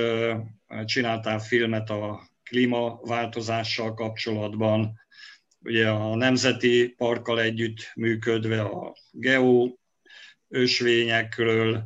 csináltál 0.86 1.40
filmet 1.40 1.90
a 1.90 2.30
klímaváltozással 2.44 3.94
kapcsolatban, 3.94 5.00
ugye 5.64 5.90
a 5.90 6.16
Nemzeti 6.16 6.94
Parkkal 6.98 7.42
együtt 7.42 7.92
működve 7.96 8.62
a 8.62 8.96
Geo 9.12 9.80
ösvényekről. 10.52 11.84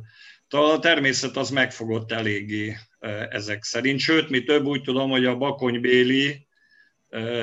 A 0.48 0.78
természet 0.78 1.36
az 1.36 1.50
megfogott 1.50 2.12
eléggé 2.12 2.76
ezek 3.30 3.64
szerint. 3.64 4.00
Sőt, 4.00 4.28
mi 4.28 4.44
több 4.44 4.64
úgy 4.64 4.82
tudom, 4.82 5.10
hogy 5.10 5.26
a 5.26 5.36
Bakonybéli 5.36 6.46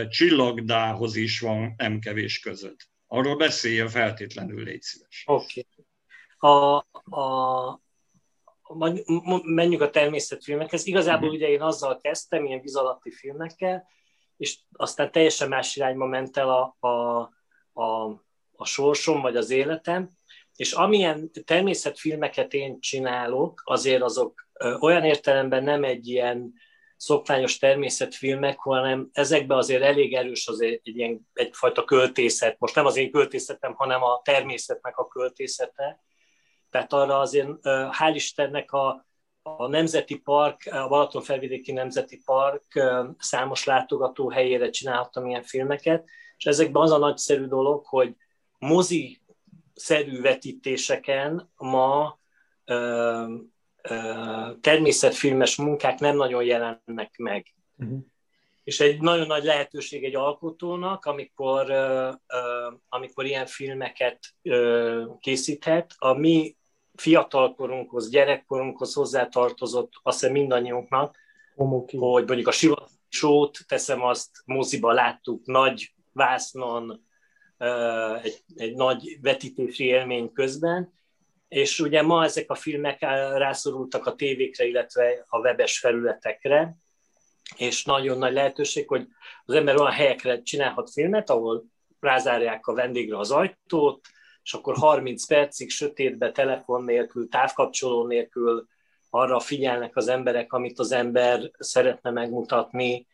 csillagdához 0.10 1.16
is 1.16 1.40
van 1.40 1.74
nem 1.78 2.00
kevés 2.00 2.40
között. 2.40 2.90
Arról 3.08 3.36
beszéljen 3.36 3.88
feltétlenül, 3.88 4.64
légy 4.64 4.82
szíves. 4.82 5.24
Oké. 5.26 5.66
Okay. 6.38 6.52
A, 6.52 6.76
a, 7.18 7.82
menjünk 9.44 9.82
a 9.82 9.90
természetfilmekhez. 9.90 10.86
Igazából 10.86 11.28
uh-huh. 11.28 11.42
ugye 11.42 11.50
én 11.50 11.62
azzal 11.62 12.00
kezdtem, 12.02 12.46
ilyen 12.46 12.62
vízalatti 12.62 13.12
filmekkel, 13.12 13.88
és 14.38 14.60
aztán 14.72 15.12
teljesen 15.12 15.50
más 15.50 15.76
irányba 15.76 16.06
ment 16.06 16.38
el 16.38 16.50
a, 16.50 16.78
a, 16.80 17.20
a, 17.82 18.10
a 18.56 18.66
sorsom, 18.66 19.22
vagy 19.22 19.36
az 19.36 19.50
életem, 19.50 20.10
és 20.56 20.72
amilyen 20.72 21.32
természetfilmeket 21.46 22.54
én 22.54 22.80
csinálok, 22.80 23.62
azért 23.66 24.02
azok 24.02 24.48
olyan 24.80 25.04
értelemben 25.04 25.64
nem 25.64 25.84
egy 25.84 26.08
ilyen 26.08 26.54
szokványos 26.98 27.58
természetfilmek, 27.58 28.60
hanem 28.60 29.10
ezekben 29.12 29.58
azért 29.58 29.84
elég 29.84 30.14
erős 30.14 30.48
azért 30.48 30.82
egy 30.84 30.98
ilyen, 30.98 31.28
egyfajta 31.34 31.84
költészet. 31.84 32.60
Most 32.60 32.76
nem 32.76 32.86
az 32.86 32.96
én 32.96 33.12
költészetem, 33.12 33.74
hanem 33.74 34.04
a 34.04 34.22
természetnek 34.24 34.98
a 34.98 35.08
költészete. 35.08 36.04
Tehát 36.70 36.94
arra 36.94 37.20
azért 37.20 37.50
hál' 37.64 38.12
Istennek 38.14 38.72
a, 38.72 39.06
a 39.42 39.68
Nemzeti 39.68 40.20
Park, 40.20 40.70
a 40.72 40.88
Balatonfelvidéki 40.88 41.72
Nemzeti 41.72 42.22
Park 42.26 42.84
számos 43.18 43.64
látogató 43.64 44.30
helyére 44.30 44.70
csináltam 44.70 45.28
ilyen 45.28 45.44
filmeket, 45.44 46.10
és 46.38 46.46
ezekben 46.46 46.82
az 46.82 46.92
a 46.92 46.98
nagyszerű 46.98 47.46
dolog, 47.46 47.86
hogy 47.86 48.16
mozi 48.60 49.22
szerű 49.74 50.22
vetítéseken 50.22 51.52
ma 51.56 52.20
ö, 52.66 53.36
ö, 53.82 53.98
természetfilmes 54.62 55.56
munkák 55.56 56.00
nem 56.00 56.16
nagyon 56.16 56.44
jelennek 56.44 57.18
meg. 57.18 57.54
Uh-huh. 57.78 58.00
És 58.64 58.80
egy 58.80 59.02
nagyon 59.02 59.28
nagy 59.28 59.44
lehetőség 59.44 60.04
egy 60.04 60.16
alkotónak, 60.16 61.06
amikor, 61.06 61.70
ö, 61.70 62.12
ö, 62.28 62.72
amikor 62.90 63.26
ilyen 63.26 63.46
filmeket 63.46 64.20
ö, 64.42 65.04
készíthet. 65.20 65.96
A 65.98 66.14
mi 66.14 66.58
fiatalkorunkhoz, 66.96 68.10
gyerekkorunkhoz 68.10 68.94
hozzátartozott, 68.94 69.92
azt 70.02 70.20
hiszem 70.20 70.34
mindannyiunknak, 70.34 71.18
Homoki. 71.56 71.98
hogy 71.98 72.26
mondjuk 72.26 72.48
a 72.48 72.52
Sivatagosót, 72.52 73.58
teszem 73.68 74.02
azt, 74.02 74.30
moziba 74.46 74.92
láttuk, 74.92 75.46
nagy 75.46 75.94
vásznon 76.12 77.06
egy, 78.24 78.44
egy 78.56 78.76
nagy 78.76 79.18
vetítési 79.22 79.84
élmény 79.84 80.32
közben, 80.32 80.94
és 81.48 81.80
ugye 81.80 82.02
ma 82.02 82.24
ezek 82.24 82.50
a 82.50 82.56
filmek 82.56 83.00
rászorultak 83.36 84.06
a 84.06 84.16
tévékre, 84.16 84.66
illetve 84.66 85.26
a 85.28 85.40
webes 85.40 85.80
felületekre, 85.80 86.78
és 87.58 87.86
nagyon 87.86 88.18
nagy 88.18 88.34
lehetőség, 88.34 88.88
hogy 88.88 89.08
az 89.46 89.54
ember 89.54 89.76
olyan 89.76 89.92
helyekre 89.92 90.42
csinálhat 90.42 90.92
filmet, 90.92 91.30
ahol 91.30 91.66
rázárják 92.00 92.68
a 92.68 92.74
vendégre 92.74 93.18
az 93.18 93.32
ajtót, 93.32 94.08
és 94.44 94.54
akkor 94.54 94.78
30 94.78 95.26
percig 95.26 95.70
sötétbe, 95.70 96.32
telefon 96.32 96.84
nélkül, 96.84 97.30
távkapcsoló 97.30 98.08
nélkül 98.08 98.68
arra 99.10 99.40
figyelnek 99.40 99.96
az 99.96 100.08
emberek, 100.08 100.54
amit 100.54 100.80
az 100.80 100.92
ember 100.92 101.52
szeretne 101.58 102.12
megmutatni 102.12 103.08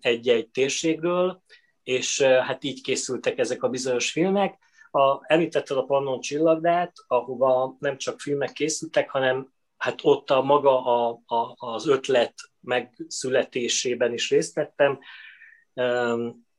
egy-egy 0.00 0.48
térségről, 0.48 1.42
és 1.82 2.22
hát 2.22 2.64
így 2.64 2.80
készültek 2.82 3.38
ezek 3.38 3.62
a 3.62 3.68
bizonyos 3.68 4.10
filmek. 4.10 4.58
A, 4.90 5.32
említetted 5.32 5.76
a 5.76 5.84
Pannon 5.84 6.20
csillagdát, 6.20 6.92
ahova 7.06 7.76
nem 7.78 7.96
csak 7.96 8.20
filmek 8.20 8.52
készültek, 8.52 9.10
hanem 9.10 9.52
hát 9.76 9.98
ott 10.02 10.30
a 10.30 10.42
maga 10.42 10.84
a, 10.84 11.20
a, 11.26 11.54
az 11.56 11.86
ötlet 11.86 12.34
megszületésében 12.60 14.12
is 14.12 14.30
részt 14.30 14.54
vettem. 14.54 14.98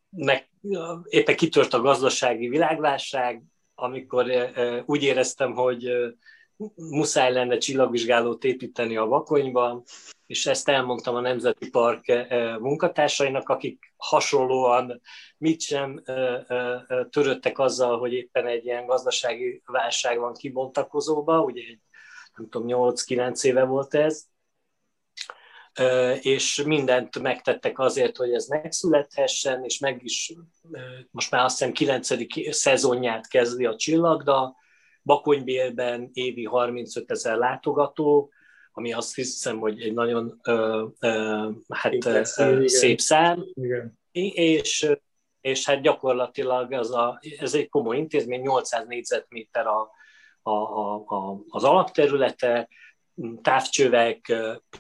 Meg, 0.10 0.50
éppen 1.04 1.36
kitört 1.36 1.74
a 1.74 1.82
gazdasági 1.82 2.48
világválság, 2.48 3.44
amikor 3.76 4.52
úgy 4.86 5.04
éreztem, 5.04 5.54
hogy 5.54 5.92
muszáj 6.76 7.32
lenne 7.32 7.58
csillagvizsgálót 7.58 8.44
építeni 8.44 8.98
a 8.98 9.06
Vakonyban, 9.06 9.84
és 10.26 10.46
ezt 10.46 10.70
elmondtam 10.70 11.16
a 11.16 11.20
Nemzeti 11.20 11.70
Park 11.70 12.28
munkatársainak, 12.60 13.50
akik 13.50 13.94
hasonlóan 13.98 15.02
mit 15.38 15.62
sem 15.62 16.04
töröttek 17.10 17.60
azzal, 17.60 18.00
hogy 18.00 18.14
éppen 18.14 18.48
egy 18.48 18.66
ilyen 18.66 18.86
gazdasági 18.86 19.62
válság 19.66 20.20
van 20.20 20.34
kibontakozóba, 20.34 21.42
ugye 21.42 21.62
nem 22.36 22.50
tudom, 22.50 22.92
8-9 22.94 23.44
éve 23.44 23.64
volt 23.64 23.94
ez, 23.94 24.26
és 26.22 26.64
mindent 26.66 27.20
megtettek 27.20 27.80
azért, 27.80 28.18
hogy 28.18 28.34
ez 28.34 28.48
megszülethessen, 28.48 29.64
és 29.64 29.80
meg 29.80 30.04
is 30.04 30.34
most 31.12 31.32
már 31.32 31.44
azt 31.44 31.58
hiszem 31.58 31.74
9. 31.74 32.56
szezonját 32.56 33.28
kezdi 33.28 33.66
a 33.66 33.76
Csillagda, 33.76 34.56
Bakonybélben 35.04 36.10
évi 36.14 36.44
35 36.44 37.12
ezer 37.12 37.38
látogató, 37.38 38.32
ami 38.72 38.94
azt 38.94 39.16
hiszem, 39.16 39.60
hogy 39.60 39.82
egy 39.82 39.94
nagyon 39.94 40.40
ö, 40.44 40.86
ö, 41.00 41.50
hát, 41.70 42.06
ö, 42.38 42.64
szép 42.66 43.00
szám. 43.00 43.46
Igen. 43.54 44.00
És, 44.12 44.90
és 45.42 45.66
hát 45.66 45.82
gyakorlatilag 45.82 46.72
ez, 46.72 46.90
a, 46.90 47.20
ez 47.40 47.54
egy 47.54 47.70
komoly 47.70 47.98
intézmény, 47.98 48.42
800 48.42 48.86
négyzetméter 48.88 49.68
a, 49.68 49.92
a, 50.42 50.52
a, 50.52 50.94
a, 50.96 51.44
az 51.48 51.64
alapterülete, 51.64 52.70
távcsövek, 53.42 54.34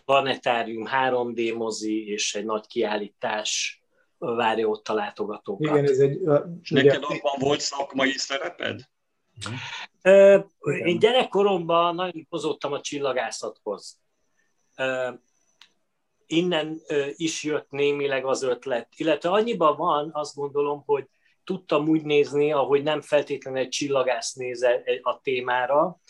planetárium, 0.05 0.87
3D 0.91 1.55
mozi 1.55 2.07
és 2.07 2.35
egy 2.35 2.45
nagy 2.45 2.67
kiállítás 2.67 3.81
várja 4.17 4.67
ott 4.67 4.87
a 4.87 4.93
látogatókat. 4.93 5.71
Igen, 5.71 5.85
ez 5.85 5.99
egy... 5.99 6.19
Neked 6.69 7.03
abban 7.03 7.35
volt 7.39 7.59
szakmai 7.59 8.11
szereped? 8.11 8.79
Uh, 10.03 10.43
én 10.85 10.99
gyerekkoromban 10.99 11.95
nagyon 11.95 12.27
hozottam 12.29 12.73
a 12.73 12.81
csillagászathoz. 12.81 13.99
Innen 16.25 16.81
is 17.15 17.43
jött 17.43 17.69
némileg 17.69 18.25
az 18.25 18.43
ötlet. 18.43 18.87
Illetve 18.95 19.29
annyiban 19.29 19.77
van, 19.77 20.09
azt 20.13 20.35
gondolom, 20.35 20.83
hogy 20.85 21.07
tudtam 21.43 21.87
úgy 21.87 22.03
nézni, 22.03 22.51
ahogy 22.51 22.83
nem 22.83 23.01
feltétlenül 23.01 23.59
egy 23.59 23.69
csillagász 23.69 24.33
néze 24.33 24.83
a 25.01 25.21
témára, 25.21 26.01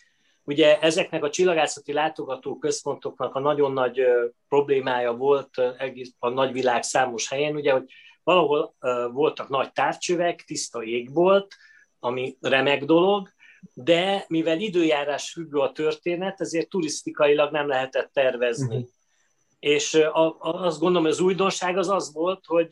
Ugye 0.45 0.79
ezeknek 0.79 1.23
a 1.23 1.29
csillagászati 1.29 1.93
látogató 1.93 2.57
központoknak 2.57 3.35
a 3.35 3.39
nagyon 3.39 3.71
nagy 3.71 4.01
problémája 4.47 5.13
volt 5.13 5.57
egész 5.77 6.13
a 6.19 6.29
nagyvilág 6.29 6.83
számos 6.83 7.29
helyen, 7.29 7.55
ugye, 7.55 7.71
hogy 7.71 7.91
valahol 8.23 8.75
voltak 9.11 9.49
nagy 9.49 9.71
távcsövek, 9.71 10.41
tiszta 10.41 10.83
ég 10.83 11.13
volt, 11.13 11.55
ami 12.03 12.37
remek 12.41 12.85
dolog, 12.85 13.29
de 13.73 14.25
mivel 14.27 14.59
időjárás 14.59 15.31
függő 15.31 15.59
a 15.59 15.71
történet, 15.71 16.41
ezért 16.41 16.69
turisztikailag 16.69 17.51
nem 17.51 17.67
lehetett 17.67 18.09
tervezni. 18.13 18.75
Uh-huh. 18.75 18.89
És 19.59 19.99
azt 20.39 20.79
gondolom, 20.79 21.07
az 21.07 21.19
újdonság 21.19 21.77
az 21.77 21.89
az 21.89 22.13
volt, 22.13 22.45
hogy 22.45 22.67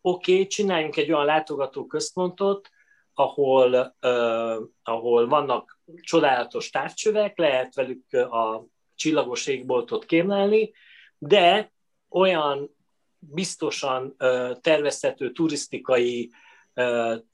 oké, 0.00 0.32
okay, 0.32 0.46
csináljunk 0.46 0.96
egy 0.96 1.12
olyan 1.12 1.24
látogató 1.24 1.86
központot, 1.86 2.68
ahol, 3.14 3.96
uh, 4.02 4.68
ahol 4.82 5.28
vannak 5.28 5.80
csodálatos 6.00 6.70
távcsövek, 6.70 7.38
lehet 7.38 7.74
velük 7.74 8.12
a 8.12 8.66
csillagos 8.94 9.46
égboltot 9.46 10.04
kémlelni, 10.04 10.72
de 11.18 11.72
olyan 12.08 12.76
biztosan 13.18 14.14
uh, 14.18 14.52
tervezhető 14.60 15.32
turisztikai 15.32 16.30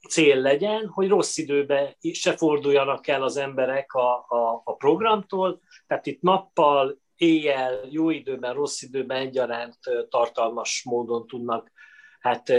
cél 0.09 0.41
legyen, 0.41 0.87
hogy 0.87 1.07
rossz 1.07 1.37
időben 1.37 1.95
se 2.13 2.37
forduljanak 2.37 3.07
el 3.07 3.23
az 3.23 3.37
emberek 3.37 3.93
a, 3.93 4.13
a, 4.13 4.61
a 4.63 4.75
programtól, 4.75 5.61
tehát 5.87 6.05
itt 6.05 6.21
nappal, 6.21 7.01
éjjel, 7.15 7.79
jó 7.89 8.09
időben, 8.09 8.53
rossz 8.53 8.81
időben 8.81 9.17
egyaránt 9.17 9.77
tartalmas 10.09 10.83
módon 10.85 11.27
tudnak 11.27 11.71
hát 12.19 12.49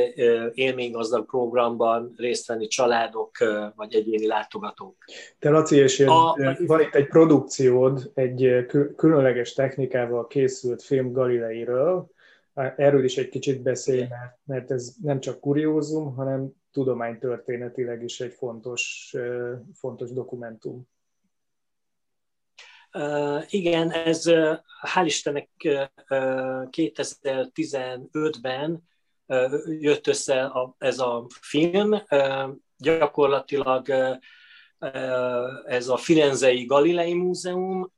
élménygazdag 0.53 1.27
programban 1.27 2.13
részt 2.17 2.47
venni 2.47 2.67
családok 2.67 3.31
vagy 3.77 3.95
egyéni 3.95 4.27
látogatók. 4.27 4.97
Te 5.39 5.51
Laci, 5.51 5.77
és 5.77 6.01
a, 6.01 6.37
van 6.67 6.81
itt 6.81 6.95
egy 6.95 7.07
produkciód, 7.07 8.11
egy 8.15 8.67
különleges 8.97 9.53
technikával 9.53 10.27
készült 10.27 10.83
film 10.83 11.13
Galileiről. 11.13 12.13
Erről 12.55 13.05
is 13.05 13.17
egy 13.17 13.29
kicsit 13.29 13.63
beszélj, 13.63 14.07
mert, 14.09 14.39
mert 14.45 14.71
ez 14.71 14.95
nem 15.03 15.21
csak 15.21 15.41
kuriózum, 15.41 16.15
hanem 16.15 16.53
tudománytörténetileg 16.73 18.03
is 18.03 18.21
egy 18.21 18.33
fontos, 18.33 19.15
fontos 19.75 20.13
dokumentum. 20.13 20.89
Uh, 22.99 23.43
igen, 23.49 23.91
ez 23.91 24.27
uh, 24.27 24.59
hál' 24.83 25.05
Istennek 25.05 25.49
uh, 25.65 25.85
2015-ben 26.71 28.83
jött 29.81 30.07
össze 30.07 30.45
a, 30.45 30.75
ez 30.79 30.99
a 30.99 31.27
film. 31.41 32.03
Gyakorlatilag 32.77 33.89
ez 35.67 35.89
a 35.89 35.97
Firenzei 35.97 36.65
Galilei 36.65 37.15
Múzeum, 37.15 37.93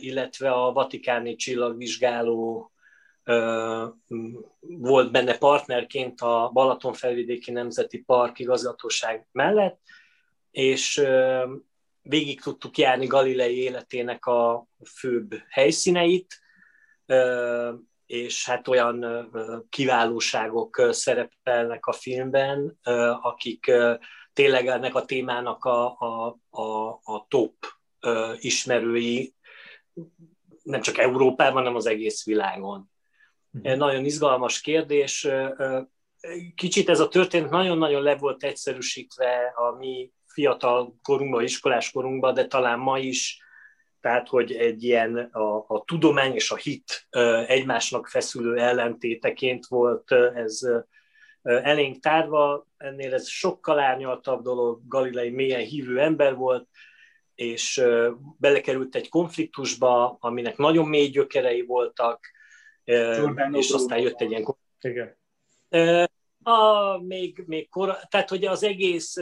illetve 0.00 0.50
a 0.50 0.72
Vatikáni 0.72 1.36
Csillagvizsgáló 1.36 2.69
volt 4.60 5.10
benne 5.10 5.38
partnerként 5.38 6.20
a 6.20 6.50
Balatonfelvidéki 6.52 7.50
Nemzeti 7.50 8.02
Park 8.02 8.38
igazgatóság 8.38 9.26
mellett, 9.32 9.80
és 10.50 11.02
végig 12.02 12.40
tudtuk 12.40 12.78
járni 12.78 13.06
Galilei 13.06 13.56
életének 13.56 14.26
a 14.26 14.66
főbb 14.94 15.34
helyszíneit, 15.48 16.40
és 18.06 18.46
hát 18.46 18.68
olyan 18.68 19.30
kiválóságok 19.68 20.88
szerepelnek 20.90 21.86
a 21.86 21.92
filmben, 21.92 22.78
akik 23.22 23.72
tényleg 24.32 24.66
ennek 24.66 24.94
a 24.94 25.04
témának 25.04 25.64
a, 25.64 25.96
a, 25.98 26.38
a, 26.50 26.88
a 26.88 27.26
top 27.28 27.54
ismerői, 28.38 29.34
nem 30.62 30.80
csak 30.80 30.98
Európában, 30.98 31.56
hanem 31.56 31.74
az 31.74 31.86
egész 31.86 32.24
világon. 32.24 32.90
Mm. 33.58 33.76
Nagyon 33.76 34.04
izgalmas 34.04 34.60
kérdés. 34.60 35.28
Kicsit 36.54 36.88
ez 36.88 37.00
a 37.00 37.08
történet 37.08 37.50
nagyon-nagyon 37.50 38.02
le 38.02 38.16
volt 38.16 38.44
egyszerűsítve 38.44 39.52
a 39.54 39.76
mi 39.76 40.12
fiatal 40.26 40.98
korunkban, 41.02 41.42
iskolás 41.42 41.90
korunkban, 41.90 42.34
de 42.34 42.46
talán 42.46 42.78
ma 42.78 42.98
is 42.98 43.42
tehát 44.00 44.28
hogy 44.28 44.52
egy 44.52 44.82
ilyen 44.82 45.16
a, 45.16 45.56
a 45.56 45.82
tudomány 45.84 46.34
és 46.34 46.50
a 46.50 46.56
hit 46.56 47.06
egymásnak 47.46 48.06
feszülő 48.06 48.58
ellentéteként 48.58 49.66
volt 49.66 50.12
ez 50.34 50.60
elénk 51.42 52.00
tárva, 52.00 52.66
ennél 52.76 53.14
ez 53.14 53.28
sokkal 53.28 53.78
árnyaltabb 53.78 54.42
dolog, 54.42 54.80
Galilei 54.88 55.30
mélyen 55.30 55.60
hívő 55.60 56.00
ember 56.00 56.34
volt, 56.34 56.68
és 57.34 57.82
belekerült 58.38 58.94
egy 58.94 59.08
konfliktusba, 59.08 60.16
aminek 60.20 60.56
nagyon 60.56 60.88
mély 60.88 61.08
gyökerei 61.08 61.62
voltak, 61.62 62.20
Jordan 62.84 63.54
és 63.54 63.70
aztán 63.70 63.98
jött 63.98 64.20
egy 64.20 64.30
ilyen... 64.30 64.56
Igen. 64.80 65.18
A, 66.42 66.98
még, 66.98 67.42
még 67.46 67.68
kora, 67.68 67.98
tehát 68.08 68.28
hogy 68.28 68.44
az 68.44 68.62
egész, 68.62 69.14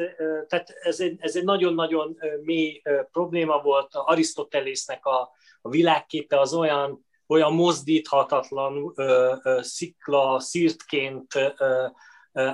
tehát 0.48 0.70
ez 0.82 1.00
egy, 1.00 1.16
ez 1.18 1.36
egy 1.36 1.44
nagyon-nagyon 1.44 2.18
mély 2.42 2.82
probléma 3.12 3.62
volt, 3.62 3.88
Arisztotelésznek 3.92 5.04
a, 5.06 5.30
a 5.62 5.68
világképe 5.68 6.40
az 6.40 6.54
olyan, 6.54 7.06
olyan 7.26 7.52
mozdíthatatlan 7.52 8.92
ö, 8.94 9.34
ö, 9.42 9.58
szikla, 9.62 10.40
szírtként 10.40 11.34
ö, 11.34 11.86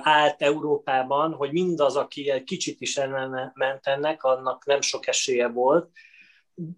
állt 0.01 0.41
Európában, 0.41 1.33
hogy 1.33 1.51
mindaz, 1.51 1.95
aki 1.95 2.29
egy 2.29 2.43
kicsit 2.43 2.81
is 2.81 2.97
ellen 2.97 3.51
ment 3.55 3.87
ennek, 3.87 4.23
annak 4.23 4.65
nem 4.65 4.81
sok 4.81 5.07
esélye 5.07 5.47
volt. 5.47 5.89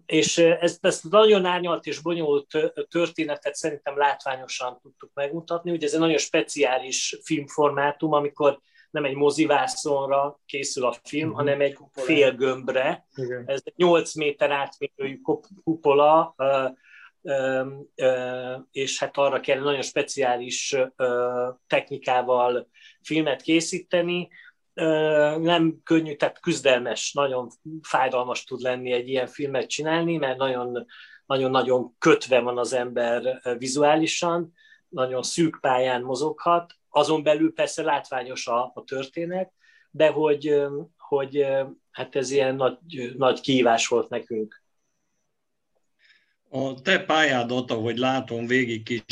És 0.06 0.38
ezt, 0.38 0.84
ezt 0.84 1.10
nagyon 1.10 1.44
árnyalt 1.44 1.86
és 1.86 2.00
bonyolult 2.00 2.72
történetet 2.88 3.54
szerintem 3.54 3.96
látványosan 3.96 4.78
tudtuk 4.82 5.10
megmutatni. 5.14 5.70
Ugye 5.70 5.86
ez 5.86 5.92
egy 5.92 6.00
nagyon 6.00 6.18
speciális 6.18 7.18
filmformátum, 7.22 8.12
amikor 8.12 8.60
nem 8.90 9.04
egy 9.04 9.14
mozivászonra 9.14 10.40
készül 10.46 10.84
a 10.84 10.94
film, 11.02 11.28
uh-huh. 11.28 11.44
hanem 11.44 11.60
egy 11.60 11.78
félgömbre. 11.92 13.06
Igen. 13.14 13.42
Ez 13.46 13.60
egy 13.64 13.74
8 13.76 14.14
méter 14.14 14.50
átmérőjű 14.50 15.20
kupola, 15.64 16.34
és 18.70 18.98
hát 18.98 19.16
arra 19.16 19.40
kell 19.40 19.60
nagyon 19.60 19.82
speciális 19.82 20.76
technikával 21.66 22.68
filmet 23.02 23.42
készíteni. 23.42 24.28
Nem 25.40 25.80
könnyű, 25.84 26.16
tehát 26.16 26.40
küzdelmes, 26.40 27.12
nagyon 27.12 27.48
fájdalmas 27.82 28.44
tud 28.44 28.60
lenni 28.60 28.92
egy 28.92 29.08
ilyen 29.08 29.26
filmet 29.26 29.68
csinálni, 29.68 30.16
mert 30.16 30.38
nagyon 30.38 30.86
nagyon-nagyon 31.28 31.94
kötve 31.98 32.40
van 32.40 32.58
az 32.58 32.72
ember 32.72 33.40
vizuálisan, 33.58 34.52
nagyon 34.88 35.22
szűk 35.22 35.58
pályán 35.60 36.02
mozoghat, 36.02 36.74
azon 36.88 37.22
belül 37.22 37.52
persze 37.52 37.82
látványos 37.82 38.46
a, 38.46 38.72
a 38.74 38.84
történet, 38.84 39.52
de 39.90 40.08
hogy, 40.08 40.62
hogy 40.96 41.46
hát 41.90 42.16
ez 42.16 42.30
ilyen 42.30 42.54
nagy, 42.54 42.78
nagy 43.16 43.40
kívás 43.40 43.88
volt 43.88 44.08
nekünk. 44.08 44.62
A 46.50 46.80
te 46.80 47.04
pályádat, 47.04 47.70
ahogy 47.70 47.98
látom, 47.98 48.46
végig 48.46 49.02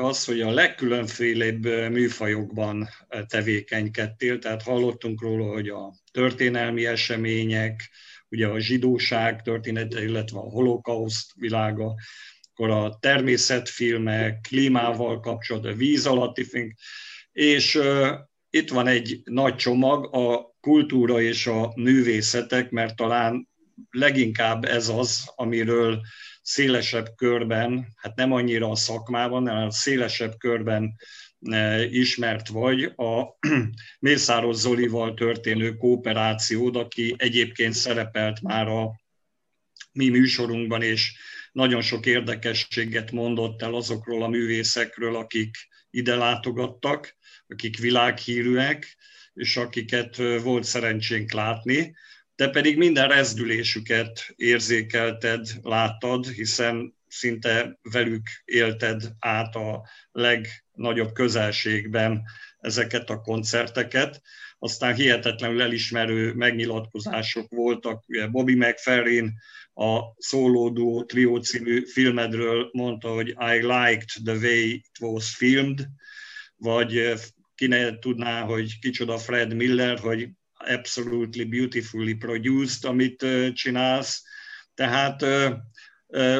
az, 0.00 0.24
hogy 0.24 0.40
a 0.40 0.50
legkülönfélébb 0.50 1.64
műfajokban 1.90 2.88
tevékenykedtél, 3.26 4.38
tehát 4.38 4.62
hallottunk 4.62 5.22
róla, 5.22 5.52
hogy 5.52 5.68
a 5.68 5.94
történelmi 6.12 6.86
események, 6.86 7.90
ugye 8.28 8.46
a 8.46 8.58
zsidóság 8.58 9.42
története, 9.42 10.02
illetve 10.02 10.38
a 10.38 10.50
holokauszt 10.50 11.32
világa, 11.34 11.94
akkor 12.52 12.70
a 12.70 12.98
természetfilmek, 13.00 14.40
klímával 14.48 15.20
kapcsolatban, 15.20 15.76
víz 15.76 16.06
alatti 16.06 16.44
film, 16.44 16.74
és 17.32 17.74
uh, 17.74 18.08
itt 18.50 18.70
van 18.70 18.86
egy 18.86 19.20
nagy 19.24 19.56
csomag, 19.56 20.14
a 20.14 20.54
kultúra 20.60 21.20
és 21.20 21.46
a 21.46 21.72
művészetek, 21.76 22.70
mert 22.70 22.96
talán 22.96 23.48
leginkább 23.90 24.64
ez 24.64 24.88
az, 24.88 25.32
amiről 25.34 26.00
szélesebb 26.50 27.14
körben, 27.16 27.92
hát 27.96 28.16
nem 28.16 28.32
annyira 28.32 28.70
a 28.70 28.76
szakmában, 28.76 29.48
hanem 29.48 29.66
a 29.66 29.70
szélesebb 29.70 30.38
körben 30.38 30.96
ismert 31.90 32.48
vagy 32.48 32.82
a 32.82 33.38
Mészáros 34.08 34.56
Zolival 34.56 35.14
történő 35.14 35.76
kooperációd, 35.76 36.76
aki 36.76 37.14
egyébként 37.18 37.72
szerepelt 37.72 38.40
már 38.40 38.68
a 38.68 39.00
mi 39.92 40.08
műsorunkban, 40.08 40.82
és 40.82 41.12
nagyon 41.52 41.82
sok 41.82 42.06
érdekességet 42.06 43.10
mondott 43.10 43.62
el 43.62 43.74
azokról 43.74 44.22
a 44.22 44.28
művészekről, 44.28 45.16
akik 45.16 45.56
ide 45.90 46.16
látogattak, 46.16 47.16
akik 47.46 47.78
világhírűek, 47.78 48.96
és 49.34 49.56
akiket 49.56 50.16
volt 50.42 50.64
szerencsénk 50.64 51.32
látni. 51.32 51.94
Te 52.40 52.48
pedig 52.48 52.76
minden 52.76 53.08
rezdülésüket 53.08 54.32
érzékelted, 54.36 55.46
láttad, 55.62 56.26
hiszen 56.26 56.94
szinte 57.08 57.78
velük 57.82 58.28
élted 58.44 59.02
át 59.18 59.54
a 59.54 59.88
legnagyobb 60.12 61.12
közelségben 61.12 62.22
ezeket 62.58 63.10
a 63.10 63.20
koncerteket. 63.20 64.22
Aztán 64.58 64.94
hihetetlenül 64.94 65.62
elismerő 65.62 66.32
megnyilatkozások 66.32 67.50
voltak. 67.50 68.04
Ugye 68.08 68.26
Bobby 68.26 68.54
McFerrin 68.54 69.32
a 69.74 70.00
Szólódó 70.16 71.04
Trio 71.04 71.40
című 71.40 71.84
filmedről 71.86 72.68
mondta, 72.72 73.08
hogy 73.08 73.28
I 73.28 73.58
liked 73.60 74.10
the 74.24 74.34
way 74.34 74.68
it 74.68 74.98
was 75.00 75.36
filmed, 75.36 75.88
vagy 76.56 77.12
ki 77.54 77.66
ne 77.66 77.98
tudná, 77.98 78.42
hogy 78.42 78.78
kicsoda 78.78 79.18
Fred 79.18 79.54
Miller, 79.54 79.98
hogy 79.98 80.28
absolutely 80.66 81.44
beautifully 81.44 82.14
produced, 82.14 82.84
amit 82.84 83.26
csinálsz. 83.52 84.22
Tehát 84.74 85.24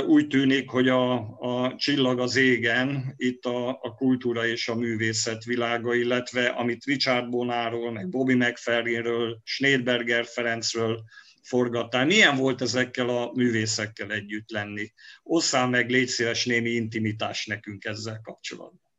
úgy 0.07 0.27
tűnik, 0.27 0.71
hogy 0.71 0.89
a, 0.89 1.13
a 1.39 1.75
csillag 1.77 2.21
az 2.21 2.37
égen, 2.37 3.15
itt 3.17 3.45
a, 3.45 3.69
a 3.69 3.95
kultúra 3.95 4.47
és 4.47 4.69
a 4.69 4.75
művészet 4.75 5.45
világa, 5.45 5.95
illetve 5.95 6.47
amit 6.47 6.85
Richard 6.85 7.29
Bonáról, 7.29 7.93
meg 7.93 8.09
Bobby 8.09 8.35
McFerrinről, 8.35 9.41
Schneidberger 9.45 10.25
Ferencről 10.25 11.05
forgattál. 11.43 12.07
Milyen 12.07 12.37
volt 12.37 12.61
ezekkel 12.61 13.09
a 13.09 13.33
művészekkel 13.35 14.13
együtt 14.13 14.51
lenni? 14.51 14.93
Osszál 15.23 15.69
meg, 15.69 15.91
légy 15.91 16.09
szíves 16.09 16.45
némi 16.45 16.71
intimitás 16.71 17.47
nekünk 17.47 17.85
ezzel 17.85 18.21
kapcsolatban. 18.23 18.93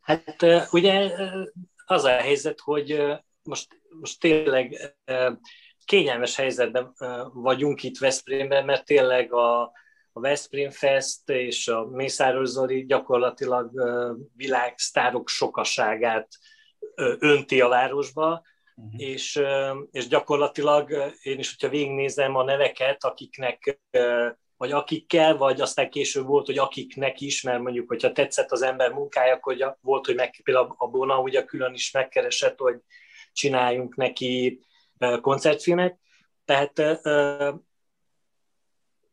Hát 0.00 0.46
ugye 0.70 1.10
az 1.84 2.04
a 2.04 2.10
helyzet, 2.10 2.60
hogy 2.60 3.02
most, 3.46 3.80
most 4.00 4.20
tényleg 4.20 4.96
kényelmes 5.84 6.36
helyzetben 6.36 6.94
vagyunk 7.32 7.82
itt 7.82 7.98
Veszprémben, 7.98 8.64
mert 8.64 8.84
tényleg 8.84 9.32
a, 9.32 9.62
a 10.12 10.20
Veszprém 10.20 10.70
Fest 10.70 11.28
és 11.30 11.68
a 11.68 11.86
Mészáros 11.86 12.48
Zoli 12.48 12.84
gyakorlatilag 12.86 13.70
világsztárok 14.36 15.28
sokaságát 15.28 16.28
önti 17.18 17.60
a 17.60 17.68
városba, 17.68 18.42
uh-huh. 18.74 19.00
és, 19.00 19.40
és 19.90 20.08
gyakorlatilag 20.08 21.14
én 21.22 21.38
is, 21.38 21.50
hogyha 21.50 21.68
végignézem 21.68 22.36
a 22.36 22.44
neveket, 22.44 23.04
akiknek 23.04 23.80
vagy 24.56 24.72
akikkel, 24.72 25.36
vagy 25.36 25.60
aztán 25.60 25.90
később 25.90 26.26
volt, 26.26 26.46
hogy 26.46 26.58
akiknek 26.58 27.20
is, 27.20 27.42
mert 27.42 27.60
mondjuk, 27.60 27.88
hogyha 27.88 28.12
tetszett 28.12 28.52
az 28.52 28.62
ember 28.62 28.92
munkája, 28.92 29.34
akkor 29.34 29.76
volt, 29.80 30.06
hogy 30.06 30.14
meg, 30.14 30.40
például 30.42 30.74
a 30.78 30.88
Bona 30.88 31.20
ugye 31.20 31.44
külön 31.44 31.74
is 31.74 31.90
megkeresett, 31.90 32.58
hogy 32.58 32.76
csináljunk 33.36 33.96
neki 33.96 34.60
koncertfilmet. 35.20 35.98
Tehát, 36.44 36.72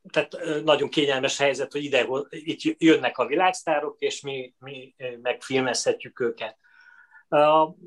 tehát 0.09 0.37
nagyon 0.63 0.89
kényelmes 0.89 1.37
helyzet, 1.37 1.71
hogy 1.71 1.83
ide 1.83 2.07
itt 2.29 2.81
jönnek 2.81 3.17
a 3.17 3.25
világsztárok, 3.25 3.95
és 3.99 4.21
mi, 4.21 4.53
mi 4.59 4.95
megfilmezhetjük 5.21 6.19
őket. 6.19 6.57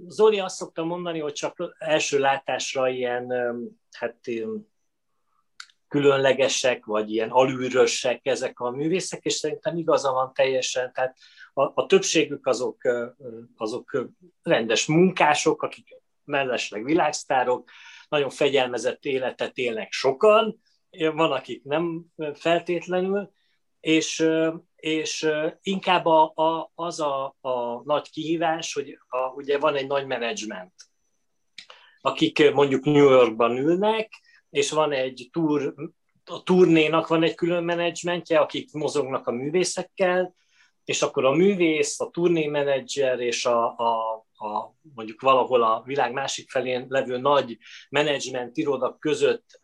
Zoli 0.08 0.38
azt 0.38 0.56
szokta 0.56 0.84
mondani, 0.84 1.18
hogy 1.18 1.32
csak 1.32 1.76
első 1.78 2.18
látásra 2.18 2.88
ilyen, 2.88 3.32
hát 3.90 4.18
különlegesek, 5.88 6.84
vagy 6.84 7.12
ilyen 7.12 7.30
alűrösek 7.30 8.26
ezek 8.26 8.60
a 8.60 8.70
művészek, 8.70 9.24
és 9.24 9.32
szerintem 9.32 9.76
igaza 9.76 10.12
van 10.12 10.32
teljesen. 10.34 10.92
Tehát 10.92 11.16
a, 11.54 11.62
a 11.62 11.86
többségük 11.86 12.46
azok, 12.46 12.82
azok 13.56 14.06
rendes 14.42 14.86
munkások, 14.86 15.62
akik 15.62 15.96
mellesleg 16.26 16.84
világsztárok, 16.84 17.70
nagyon 18.08 18.30
fegyelmezett 18.30 19.04
életet 19.04 19.56
élnek 19.56 19.92
sokan, 19.92 20.60
van, 20.90 21.32
akik 21.32 21.62
nem 21.62 22.04
feltétlenül, 22.34 23.30
és, 23.80 24.28
és 24.76 25.28
inkább 25.62 26.06
a, 26.06 26.32
a, 26.34 26.70
az 26.74 27.00
a, 27.00 27.36
a 27.40 27.82
nagy 27.84 28.10
kihívás, 28.10 28.74
hogy 28.74 28.98
a, 29.08 29.18
ugye 29.18 29.58
van 29.58 29.74
egy 29.74 29.86
nagy 29.86 30.06
menedzsment, 30.06 30.72
akik 32.00 32.52
mondjuk 32.52 32.84
New 32.84 33.10
Yorkban 33.10 33.56
ülnek, 33.56 34.10
és 34.50 34.70
van 34.70 34.92
egy 34.92 35.28
tour, 35.32 35.74
a 36.24 36.42
turnénak 36.42 37.06
van 37.06 37.22
egy 37.22 37.34
külön 37.34 37.64
menedzsmentje, 37.64 38.38
akik 38.38 38.72
mozognak 38.72 39.26
a 39.26 39.32
művészekkel, 39.32 40.34
és 40.84 41.02
akkor 41.02 41.24
a 41.24 41.30
művész, 41.30 42.00
a 42.00 42.10
turné 42.10 42.46
menedzser 42.46 43.20
és 43.20 43.46
a, 43.46 43.66
a, 43.66 44.25
a, 44.36 44.74
mondjuk 44.94 45.20
valahol 45.20 45.62
a 45.62 45.82
világ 45.84 46.12
másik 46.12 46.50
felén 46.50 46.86
levő 46.88 47.18
nagy 47.18 47.58
menedzsment 47.88 48.56
irodak 48.56 49.00
között 49.00 49.60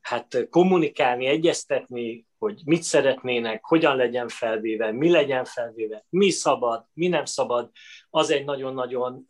hát 0.00 0.48
kommunikálni, 0.50 1.26
egyeztetni, 1.26 2.26
hogy 2.38 2.60
mit 2.64 2.82
szeretnének, 2.82 3.64
hogyan 3.64 3.96
legyen 3.96 4.28
felvéve, 4.28 4.92
mi 4.92 5.10
legyen 5.10 5.44
felvéve, 5.44 6.04
mi 6.08 6.30
szabad, 6.30 6.86
mi 6.92 7.08
nem 7.08 7.24
szabad, 7.24 7.70
az 8.10 8.30
egy 8.30 8.44
nagyon-nagyon 8.44 9.26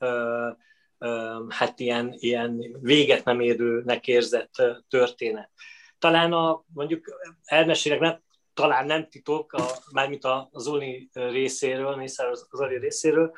hát 1.49 1.81
ilyen, 1.81 2.15
ilyen 2.19 2.79
véget 2.81 3.25
nem 3.25 3.41
érőnek 3.41 4.07
érzett 4.07 4.63
történet. 4.89 5.51
Talán 5.99 6.33
a, 6.33 6.65
mondjuk 6.75 7.05
elmesélek, 7.45 8.01
nem, 8.01 8.23
talán 8.55 8.87
nem 8.87 9.09
titok, 9.09 9.53
a, 9.53 9.65
mármint 9.93 10.25
a 10.25 10.51
Zoli 10.53 11.11
részéről, 11.13 11.97
Mészáros 11.97 12.39
Zoli 12.51 12.79
részéről, 12.79 13.33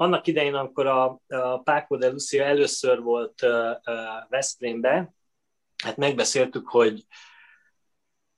annak 0.00 0.26
idején, 0.26 0.54
amikor 0.54 0.86
a, 0.86 1.20
a 1.28 1.58
Paco 1.58 1.96
de 1.96 2.08
Lucia 2.08 2.44
először 2.44 3.00
volt 3.00 3.46
Veszprémbe, 4.28 5.14
hát 5.84 5.96
megbeszéltük, 5.96 6.68
hogy, 6.68 7.06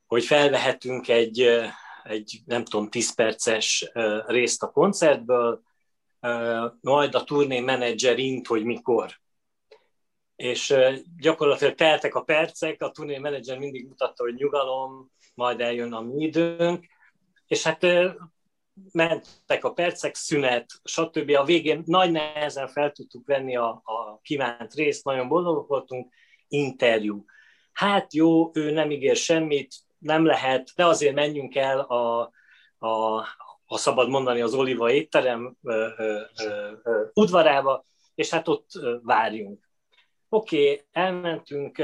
hogy 0.06 0.24
felvehetünk 0.24 1.08
egy, 1.08 1.40
egy, 2.02 2.40
nem 2.44 2.64
tudom, 2.64 2.88
10 2.88 3.14
perces 3.14 3.90
részt 4.26 4.62
a 4.62 4.70
koncertből, 4.70 5.62
majd 6.80 7.14
a 7.14 7.24
turné 7.24 7.60
menedzser 7.60 8.18
int, 8.18 8.46
hogy 8.46 8.64
mikor. 8.64 9.20
És 10.36 10.74
gyakorlatilag 11.18 11.74
teltek 11.74 12.14
a 12.14 12.22
percek, 12.22 12.82
a 12.82 12.90
turné 12.90 13.18
menedzser 13.18 13.58
mindig 13.58 13.86
mutatta, 13.86 14.22
hogy 14.22 14.34
nyugalom, 14.34 15.10
majd 15.34 15.60
eljön 15.60 15.92
a 15.92 16.00
mi 16.00 16.22
időnk, 16.22 16.86
és 17.46 17.62
hát 17.62 17.86
mentek 18.92 19.64
a 19.64 19.72
percek, 19.72 20.14
szünet, 20.14 20.66
stb. 20.84 21.30
A 21.30 21.44
végén 21.44 21.82
nagy 21.86 22.10
nehezen 22.10 22.68
fel 22.68 22.92
tudtuk 22.92 23.26
venni 23.26 23.56
a, 23.56 23.68
a 23.68 24.20
kívánt 24.22 24.74
részt, 24.74 25.04
nagyon 25.04 25.28
boldogok 25.28 25.68
voltunk, 25.68 26.12
interjú. 26.48 27.24
Hát 27.72 28.14
jó, 28.14 28.50
ő 28.52 28.70
nem 28.70 28.90
ígér 28.90 29.16
semmit, 29.16 29.74
nem 29.98 30.24
lehet, 30.24 30.70
de 30.76 30.86
azért 30.86 31.14
menjünk 31.14 31.56
el 31.56 31.80
a, 31.80 32.20
a, 32.78 33.24
ha 33.64 33.76
szabad 33.76 34.08
mondani, 34.08 34.40
az 34.40 34.54
Oliva 34.54 34.90
étterem 34.90 35.56
ö, 35.62 35.88
ö, 35.96 36.20
ö, 36.82 37.04
udvarába, 37.14 37.84
és 38.14 38.30
hát 38.30 38.48
ott 38.48 38.70
várjunk. 39.02 39.68
Oké, 40.28 40.62
okay, 40.62 40.84
elmentünk, 40.92 41.78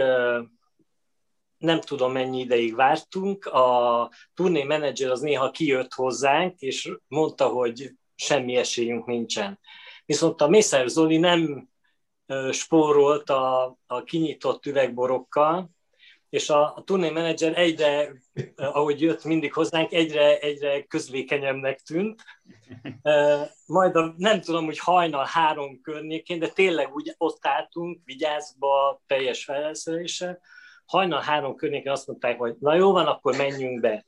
nem 1.58 1.80
tudom 1.80 2.12
mennyi 2.12 2.40
ideig 2.40 2.74
vártunk, 2.74 3.46
a 3.46 4.10
turné 4.34 4.62
menedzser 4.62 5.10
az 5.10 5.20
néha 5.20 5.50
kijött 5.50 5.92
hozzánk, 5.92 6.60
és 6.60 6.92
mondta, 7.08 7.48
hogy 7.48 7.90
semmi 8.14 8.56
esélyünk 8.56 9.06
nincsen. 9.06 9.58
Viszont 10.06 10.40
a 10.40 10.48
Mészáros 10.48 10.90
Zoli 10.90 11.16
nem 11.16 11.68
spórolt 12.50 13.30
a, 13.30 13.78
a 13.86 14.02
kinyitott 14.04 14.66
üvegborokkal, 14.66 15.70
és 16.28 16.50
a, 16.50 16.76
a 16.76 16.82
turné 16.84 17.10
menedzser 17.10 17.58
egyre, 17.58 18.12
ahogy 18.56 19.00
jött 19.00 19.24
mindig 19.24 19.52
hozzánk, 19.52 19.92
egyre, 19.92 20.38
egyre 20.38 20.82
közlékenyebbnek 20.82 21.80
tűnt. 21.80 22.22
Majd 23.66 23.96
a, 23.96 24.14
nem 24.16 24.40
tudom, 24.40 24.64
hogy 24.64 24.78
hajnal 24.78 25.24
három 25.24 25.80
környékén, 25.80 26.38
de 26.38 26.48
tényleg 26.48 26.94
úgy 26.94 27.14
ott 27.18 27.46
álltunk, 27.46 28.00
vigyázba, 28.04 29.02
teljes 29.06 29.44
felszereléssel. 29.44 30.40
Hajnal 30.86 31.20
három 31.20 31.54
környékén 31.54 31.92
azt 31.92 32.06
mondták, 32.06 32.38
hogy 32.38 32.56
na 32.60 32.74
jó 32.74 32.92
van, 32.92 33.06
akkor 33.06 33.36
menjünk 33.36 33.80
be. 33.80 34.06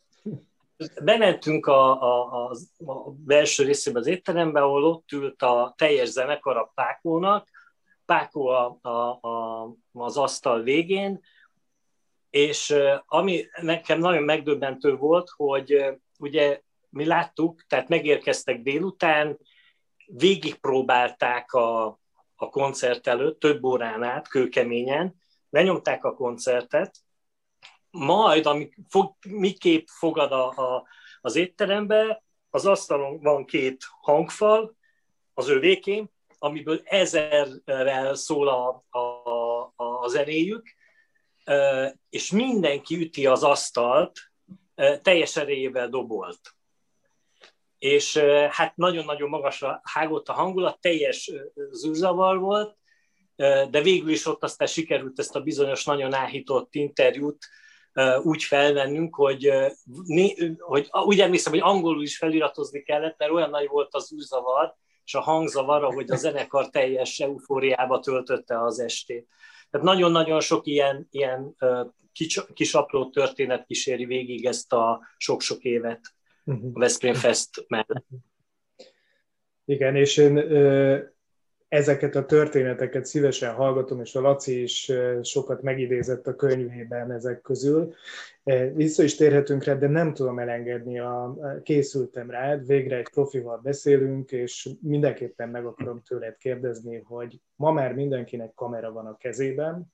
Bementünk 1.02 1.66
a, 1.66 2.02
a, 2.02 2.50
a, 2.50 2.92
a 2.92 3.10
belső 3.10 3.64
részébe 3.64 3.98
az 3.98 4.06
étterembe, 4.06 4.60
ahol 4.60 4.84
ott 4.84 5.12
ült 5.12 5.42
a 5.42 5.74
teljes 5.76 6.08
zenekar 6.08 6.56
a 6.56 6.72
Pákónak, 6.74 7.48
Pákó 8.06 8.46
a, 8.46 8.78
a, 8.80 8.88
a, 9.28 9.68
az 9.92 10.16
asztal 10.16 10.62
végén, 10.62 11.20
és 12.30 12.74
ami 13.06 13.46
nekem 13.60 13.98
nagyon 13.98 14.22
megdöbbentő 14.22 14.96
volt, 14.96 15.28
hogy 15.36 15.98
ugye 16.18 16.60
mi 16.90 17.06
láttuk, 17.06 17.64
tehát 17.66 17.88
megérkeztek 17.88 18.62
délután, 18.62 19.38
végigpróbálták 20.06 21.52
a, 21.52 21.86
a 22.36 22.48
koncert 22.50 23.06
előtt, 23.06 23.40
több 23.40 23.64
órán 23.64 24.02
át, 24.02 24.28
kőkeményen, 24.28 25.14
lenyomták 25.50 26.04
a 26.04 26.14
koncertet, 26.14 26.94
majd, 27.90 28.46
ami 28.46 28.70
fog, 28.88 29.14
miképp 29.28 29.86
fogad 29.86 30.32
a, 30.32 30.48
a, 30.48 30.86
az 31.20 31.36
étterembe, 31.36 32.22
az 32.50 32.66
asztalon 32.66 33.20
van 33.20 33.44
két 33.44 33.84
hangfal, 34.00 34.76
az 35.34 35.48
övékém, 35.48 36.10
amiből 36.38 36.80
ezerrel 36.84 38.14
szól 38.14 38.48
a, 38.48 38.84
a, 38.98 39.72
a 39.76 40.08
zenéjük, 40.08 40.74
és 42.10 42.30
mindenki 42.30 42.96
üti 42.96 43.26
az 43.26 43.42
asztalt, 43.42 44.18
teljes 45.02 45.36
erejével 45.36 45.88
dobolt. 45.88 46.40
És 47.78 48.16
hát 48.50 48.76
nagyon-nagyon 48.76 49.28
magasra 49.28 49.80
hágott 49.84 50.28
a 50.28 50.32
hangulat, 50.32 50.80
teljes 50.80 51.32
zűrzavar 51.70 52.38
volt, 52.38 52.76
de 53.70 53.80
végül 53.82 54.10
is 54.10 54.26
ott 54.26 54.42
aztán 54.42 54.68
sikerült 54.68 55.18
ezt 55.18 55.36
a 55.36 55.40
bizonyos 55.40 55.84
nagyon 55.84 56.14
áhított 56.14 56.74
interjút 56.74 57.48
úgy 58.22 58.42
felvennünk, 58.42 59.14
hogy, 59.14 59.50
hogy 60.58 60.88
úgy 61.04 61.20
emlékszem, 61.20 61.52
hogy 61.52 61.62
angolul 61.62 62.02
is 62.02 62.16
feliratozni 62.16 62.82
kellett, 62.82 63.18
mert 63.18 63.30
olyan 63.32 63.50
nagy 63.50 63.68
volt 63.68 63.94
az 63.94 64.12
űrzavar, 64.14 64.74
és 65.04 65.14
a 65.14 65.20
hangzavar, 65.20 65.94
hogy 65.94 66.10
a 66.10 66.16
zenekar 66.16 66.70
teljes 66.70 67.18
eufóriába 67.18 68.00
töltötte 68.00 68.64
az 68.64 68.80
estét. 68.80 69.28
Tehát 69.70 69.86
nagyon-nagyon 69.86 70.40
sok 70.40 70.66
ilyen, 70.66 71.08
ilyen 71.10 71.56
kis, 72.12 72.40
kis 72.54 72.74
apró 72.74 73.10
történet 73.10 73.66
kíséri 73.66 74.04
végig 74.04 74.46
ezt 74.46 74.72
a 74.72 75.00
sok-sok 75.16 75.62
évet 75.62 76.00
uh-huh. 76.44 76.70
a 76.74 76.78
Veszprém 76.78 77.14
Fest 77.14 77.64
mellett. 77.68 78.06
Igen, 79.64 79.96
és 79.96 80.16
én 80.16 80.34
ezeket 81.68 82.14
a 82.14 82.24
történeteket 82.24 83.04
szívesen 83.04 83.54
hallgatom, 83.54 84.00
és 84.00 84.14
a 84.14 84.20
Laci 84.20 84.62
is 84.62 84.92
sokat 85.22 85.62
megidézett 85.62 86.26
a 86.26 86.34
könyvében 86.34 87.12
ezek 87.12 87.40
közül. 87.40 87.94
Vissza 88.74 89.02
is 89.02 89.14
térhetünk 89.14 89.64
rá, 89.64 89.74
de 89.74 89.88
nem 89.88 90.14
tudom 90.14 90.38
elengedni, 90.38 90.98
a, 90.98 91.36
készültem 91.62 92.30
rá, 92.30 92.56
végre 92.56 92.96
egy 92.96 93.08
profival 93.08 93.60
beszélünk, 93.62 94.32
és 94.32 94.68
mindenképpen 94.80 95.48
meg 95.48 95.66
akarom 95.66 96.02
tőled 96.02 96.36
kérdezni, 96.36 97.02
hogy 97.04 97.40
ma 97.56 97.72
már 97.72 97.94
mindenkinek 97.94 98.54
kamera 98.54 98.92
van 98.92 99.06
a 99.06 99.16
kezében, 99.16 99.92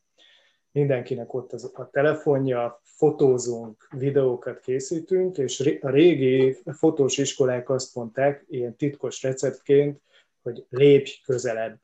mindenkinek 0.73 1.35
ott 1.35 1.53
az, 1.53 1.71
a 1.75 1.91
telefonja, 1.91 2.81
fotózunk, 2.83 3.89
videókat 3.99 4.61
készítünk, 4.61 5.39
és 5.39 5.79
a 5.81 5.91
régi 5.91 6.57
fotós 6.65 7.19
iskolák 7.19 7.71
azt 7.71 7.95
mondták, 7.95 8.45
ilyen 8.49 8.77
titkos 8.77 9.23
receptként, 9.23 10.03
hogy 10.45 10.67
lépj 10.71 11.11
közelebb. 11.25 11.79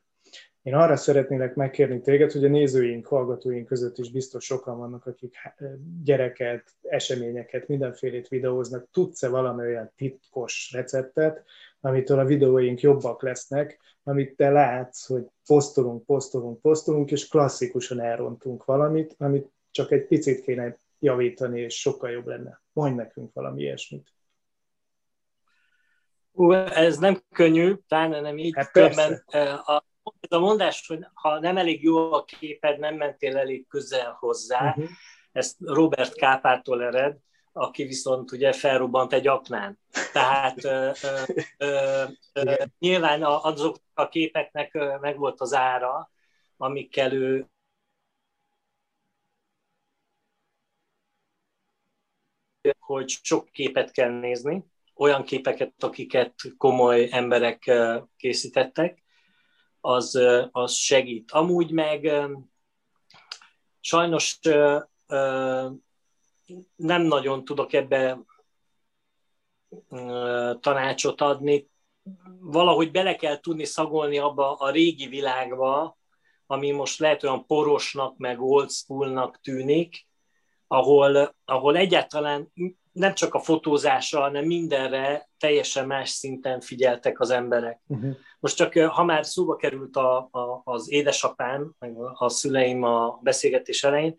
Én 0.61 0.73
arra 0.73 0.95
szeretnélek 0.95 1.55
megkérni 1.55 2.01
téged, 2.01 2.31
hogy 2.31 2.45
a 2.45 2.49
nézőink, 2.49 3.05
hallgatóink 3.05 3.67
között 3.67 3.97
is 3.97 4.11
biztos 4.11 4.45
sokan 4.45 4.77
vannak, 4.77 5.05
akik 5.05 5.35
gyereket, 6.03 6.63
eseményeket, 6.81 7.67
mindenfélét 7.67 8.27
videóznak. 8.27 8.87
Tudsz-e 8.91 9.29
valami 9.29 9.65
olyan 9.65 9.91
titkos 9.95 10.71
receptet, 10.73 11.43
amitől 11.79 12.19
a 12.19 12.25
videóink 12.25 12.81
jobbak 12.81 13.21
lesznek, 13.21 13.79
amit 14.03 14.35
te 14.35 14.49
látsz, 14.49 15.05
hogy 15.05 15.25
posztolunk, 15.45 16.05
posztolunk, 16.05 16.61
posztolunk, 16.61 17.11
és 17.11 17.27
klasszikusan 17.27 18.01
elrontunk 18.01 18.65
valamit, 18.65 19.15
amit 19.17 19.51
csak 19.71 19.91
egy 19.91 20.07
picit 20.07 20.41
kéne 20.41 20.77
javítani, 20.99 21.61
és 21.61 21.79
sokkal 21.79 22.09
jobb 22.09 22.27
lenne. 22.27 22.61
Mondj 22.73 22.95
nekünk 22.95 23.33
valami 23.33 23.61
ilyesmit. 23.61 24.13
Ú, 26.31 26.51
ez 26.53 26.97
nem 26.97 27.21
könnyű, 27.29 27.75
pláne 27.87 28.21
nem 28.21 28.37
így. 28.37 28.55
Hát 28.55 28.71
Különben, 28.71 29.23
a, 29.65 29.83
a 30.29 30.37
mondás, 30.39 30.87
hogy 30.87 31.05
ha 31.13 31.39
nem 31.39 31.57
elég 31.57 31.83
jó 31.83 32.13
a 32.13 32.23
képed, 32.23 32.79
nem 32.79 32.95
mentél 32.95 33.37
elég 33.37 33.67
közel 33.67 34.17
hozzá, 34.19 34.69
uh-huh. 34.69 34.85
ezt 35.31 35.55
Robert 35.59 36.15
Kápától 36.15 36.83
ered, 36.83 37.17
aki 37.53 37.83
viszont 37.83 38.31
ugye 38.31 38.53
felrobbant 38.53 39.13
egy 39.13 39.27
aknán. 39.27 39.79
Tehát 40.13 40.63
ö, 40.63 40.91
ö, 41.57 42.03
ö, 42.33 42.53
nyilván 42.79 43.23
azok 43.23 43.77
a 43.93 44.07
képeknek 44.07 44.99
meg 44.99 45.17
volt 45.17 45.41
az 45.41 45.53
ára, 45.53 46.11
amikkel 46.57 47.13
ő 47.13 47.49
hogy 52.79 53.09
sok 53.09 53.49
képet 53.51 53.91
kell 53.91 54.09
nézni, 54.19 54.65
olyan 55.01 55.23
képeket, 55.23 55.83
akiket 55.83 56.35
komoly 56.57 57.07
emberek 57.11 57.71
készítettek, 58.17 59.03
az, 59.79 60.19
az 60.51 60.73
segít. 60.73 61.31
Amúgy 61.31 61.71
meg 61.71 62.11
sajnos 63.79 64.39
nem 66.75 67.01
nagyon 67.01 67.45
tudok 67.45 67.73
ebbe 67.73 68.19
tanácsot 70.59 71.21
adni. 71.21 71.69
Valahogy 72.39 72.91
bele 72.91 73.15
kell 73.15 73.39
tudni 73.39 73.65
szagolni 73.65 74.17
abba 74.17 74.55
a 74.55 74.71
régi 74.71 75.07
világba, 75.07 75.97
ami 76.45 76.71
most 76.71 76.99
lehet 76.99 77.23
olyan 77.23 77.45
porosnak, 77.45 78.17
meg 78.17 78.41
old 78.41 78.69
schoolnak 78.69 79.39
tűnik, 79.39 80.07
ahol, 80.67 81.35
ahol 81.45 81.77
egyáltalán 81.77 82.51
nem 82.91 83.13
csak 83.13 83.33
a 83.33 83.39
fotózásra, 83.39 84.19
hanem 84.19 84.45
mindenre 84.45 85.29
teljesen 85.37 85.87
más 85.87 86.09
szinten 86.09 86.59
figyeltek 86.59 87.19
az 87.19 87.29
emberek. 87.29 87.81
Uh-huh. 87.87 88.15
Most 88.39 88.55
csak, 88.55 88.73
ha 88.73 89.03
már 89.03 89.25
szóba 89.25 89.55
került 89.55 89.95
a, 89.95 90.17
a, 90.31 90.61
az 90.63 90.91
édesapám, 90.91 91.75
a 92.13 92.29
szüleim 92.29 92.83
a 92.83 93.19
beszélgetés 93.23 93.83
elején, 93.83 94.15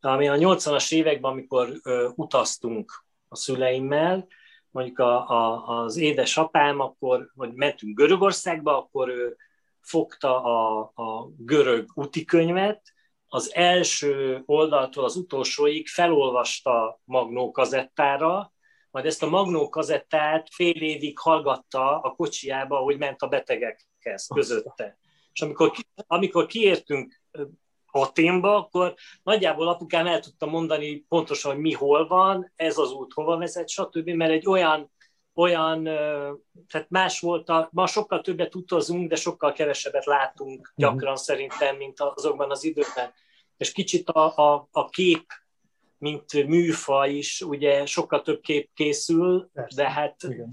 ami 0.00 0.28
a 0.28 0.34
80-as 0.34 0.92
években, 0.92 1.30
amikor 1.30 1.80
ö, 1.82 2.08
utaztunk 2.14 3.04
a 3.28 3.36
szüleimmel, 3.36 4.26
mondjuk 4.70 4.98
a, 4.98 5.28
a, 5.28 5.66
az 5.82 5.96
édesapám, 5.96 6.80
akkor, 6.80 7.30
vagy 7.34 7.52
mentünk 7.52 7.96
Görögországba, 7.96 8.78
akkor 8.78 9.08
ő 9.08 9.36
fogta 9.80 10.42
a, 10.42 10.80
a 10.94 11.30
görög 11.36 11.88
útikönyvet, 11.94 12.92
az 13.28 13.54
első 13.54 14.42
oldaltól 14.46 15.04
az 15.04 15.16
utolsóig 15.16 15.88
felolvasta 15.88 17.00
magnó 17.04 17.50
kazettára, 17.50 18.52
majd 18.90 19.06
ezt 19.06 19.22
a 19.22 19.28
magnó 19.28 19.68
kazettát 19.68 20.48
fél 20.54 20.82
évig 20.82 21.18
hallgatta 21.18 22.00
a 22.00 22.10
kocsiába, 22.10 22.76
hogy 22.76 22.98
ment 22.98 23.22
a 23.22 23.28
betegekhez 23.28 24.26
közötte. 24.34 24.98
És 25.32 25.40
amikor, 25.40 25.72
amikor 26.06 26.46
kiértünk 26.46 27.20
Aténba, 27.90 28.56
akkor 28.56 28.94
nagyjából 29.22 29.68
apukám 29.68 30.06
el 30.06 30.20
tudta 30.20 30.46
mondani 30.46 31.04
pontosan, 31.08 31.52
hogy 31.52 31.60
mi 31.60 31.72
hol 31.72 32.06
van, 32.06 32.52
ez 32.56 32.78
az 32.78 32.92
út 32.92 33.12
hova 33.12 33.36
vezet, 33.36 33.68
stb., 33.68 34.08
mert 34.08 34.32
egy 34.32 34.46
olyan, 34.46 34.90
olyan 35.38 35.84
tehát 36.68 36.86
más 36.88 37.20
volt, 37.20 37.48
a, 37.48 37.68
ma 37.72 37.86
sokkal 37.86 38.20
többet 38.20 38.54
utazunk, 38.54 39.08
de 39.08 39.16
sokkal 39.16 39.52
kevesebbet 39.52 40.04
látunk 40.04 40.72
gyakran 40.76 41.16
szerintem, 41.16 41.76
mint 41.76 42.00
azokban 42.00 42.50
az 42.50 42.64
időkben. 42.64 43.12
És 43.56 43.72
kicsit 43.72 44.08
a, 44.08 44.36
a, 44.36 44.68
a 44.70 44.88
kép, 44.88 45.24
mint 45.98 46.46
műfa 46.46 47.06
is, 47.06 47.40
ugye 47.40 47.86
sokkal 47.86 48.22
több 48.22 48.40
kép 48.40 48.70
készül, 48.74 49.50
Persze. 49.52 49.82
de 49.82 49.90
hát 49.90 50.22
Igen. 50.22 50.48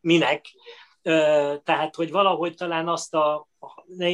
minek? 0.00 0.44
Tehát, 1.62 1.94
hogy 1.94 2.10
valahogy 2.10 2.54
talán 2.54 2.88
azt 2.88 3.14
a, 3.14 3.48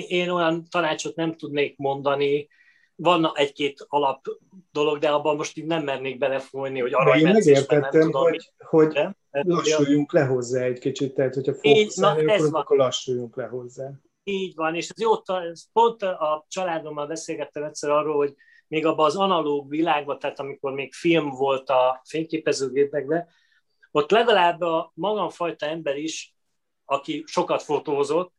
én 0.09 0.29
olyan 0.29 0.65
tanácsot 0.71 1.17
nem 1.17 1.37
tudnék 1.37 1.77
mondani, 1.77 2.49
van 2.95 3.31
egy-két 3.35 3.87
alap 3.89 4.25
dolog, 4.73 4.99
de 4.99 5.09
abban 5.09 5.37
most 5.37 5.57
így 5.57 5.67
nem 5.67 5.85
mernék 5.85 6.19
belefolyni, 6.19 6.81
hogy 6.81 6.95
arra 6.95 7.17
Én 7.17 7.33
megértettem, 7.33 8.11
hogy, 8.13 8.53
hogy 8.59 9.01
lassuljunk 9.31 10.13
le 10.13 10.25
hozzá 10.25 10.63
egy 10.63 10.79
kicsit, 10.79 11.15
tehát 11.15 11.35
hogyha 11.35 11.55
fókuszálni, 11.55 12.33
akkor, 12.33 12.49
akkor 12.53 12.77
lassuljunk 12.77 13.37
le 13.37 13.45
hozzá. 13.45 13.91
Így 14.25 14.55
van, 14.55 14.75
és 14.75 14.89
ez 14.89 15.01
jó, 15.01 15.11
pont 15.73 16.03
a 16.03 16.47
családommal 16.49 17.07
beszélgettem 17.07 17.63
egyszer 17.63 17.91
arról, 17.91 18.17
hogy 18.17 18.35
még 18.69 18.87
abban 18.87 19.07
az 19.07 19.17
analóg 19.17 19.69
világban, 19.69 20.19
tehát 20.19 20.41
amikor 20.41 20.73
még 20.73 20.93
film 20.95 21.29
volt 21.29 21.69
a 21.69 22.01
fényképezőgépekben, 22.05 23.29
ott 23.91 24.11
legalább 24.11 24.61
a 24.61 24.93
magamfajta 24.95 25.67
ember 25.67 25.97
is, 25.97 26.35
aki 26.85 27.23
sokat 27.27 27.63
fotózott, 27.63 28.33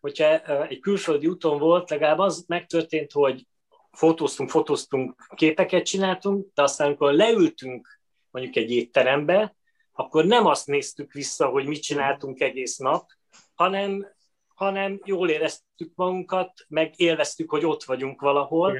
hogyha 0.00 0.64
egy 0.66 0.80
külföldi 0.80 1.26
úton 1.26 1.58
volt, 1.58 1.90
legalább 1.90 2.18
az 2.18 2.44
megtörtént, 2.46 3.12
hogy 3.12 3.46
fotóztunk, 3.92 4.50
fotóztunk, 4.50 5.26
képeket 5.34 5.84
csináltunk, 5.84 6.46
de 6.54 6.62
aztán 6.62 6.86
amikor 6.86 7.12
leültünk 7.12 8.00
mondjuk 8.30 8.56
egy 8.56 8.70
étterembe, 8.70 9.56
akkor 9.98 10.24
nem 10.24 10.46
azt 10.46 10.66
néztük 10.66 11.12
vissza, 11.12 11.46
hogy 11.46 11.66
mit 11.66 11.82
csináltunk 11.82 12.40
egész 12.40 12.76
nap, 12.76 13.10
hanem, 13.54 14.06
hanem 14.54 15.00
jól 15.04 15.30
éreztük 15.30 15.92
magunkat, 15.94 16.52
meg 16.68 16.92
élveztük, 16.96 17.50
hogy 17.50 17.64
ott 17.64 17.84
vagyunk 17.84 18.20
valahol. 18.20 18.78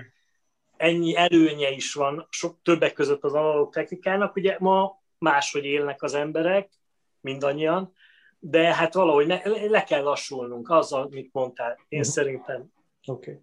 Ennyi 0.76 1.16
előnye 1.16 1.70
is 1.70 1.92
van 1.92 2.26
sok 2.30 2.62
többek 2.62 2.92
között 2.92 3.24
az 3.24 3.34
analóg 3.34 3.72
technikának. 3.72 4.36
Ugye 4.36 4.56
ma 4.58 5.02
máshogy 5.18 5.64
élnek 5.64 6.02
az 6.02 6.14
emberek, 6.14 6.72
mindannyian, 7.20 7.92
de 8.38 8.74
hát 8.74 8.94
valahogy 8.94 9.26
ne, 9.26 9.40
le 9.68 9.84
kell 9.84 10.02
lassulnunk 10.02 10.70
azzal, 10.70 11.02
amit 11.02 11.32
mondtál, 11.32 11.84
én 11.88 11.98
uh-huh. 11.98 12.14
szerintem. 12.14 12.72
Oké. 13.06 13.30
Okay. 13.30 13.42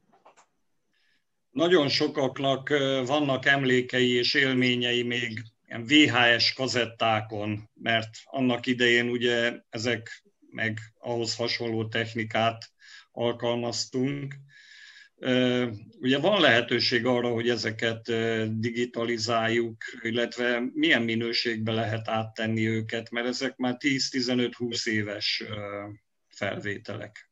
Nagyon 1.52 1.88
sokaknak 1.88 2.70
vannak 3.06 3.46
emlékei 3.46 4.16
és 4.16 4.34
élményei 4.34 5.04
még 5.04 5.54
VHS 5.68 6.54
kazettákon, 6.54 7.70
mert 7.74 8.10
annak 8.24 8.66
idején 8.66 9.10
ugye 9.10 9.60
ezek 9.70 10.24
meg 10.50 10.80
ahhoz 11.00 11.36
hasonló 11.36 11.88
technikát 11.88 12.72
alkalmaztunk. 13.12 14.36
Ugye 16.00 16.18
van 16.20 16.42
lehetőség 16.42 17.06
arra, 17.06 17.30
hogy 17.30 17.50
ezeket 17.50 18.12
digitalizáljuk, 18.60 19.84
illetve 20.02 20.64
milyen 20.74 21.02
minőségbe 21.02 21.72
lehet 21.72 22.08
áttenni 22.08 22.68
őket, 22.68 23.12
mert 23.12 23.28
ezek 23.28 23.56
már 23.56 23.76
10-15-20 23.80 24.88
éves 24.88 25.44
felvételek. 26.28 27.30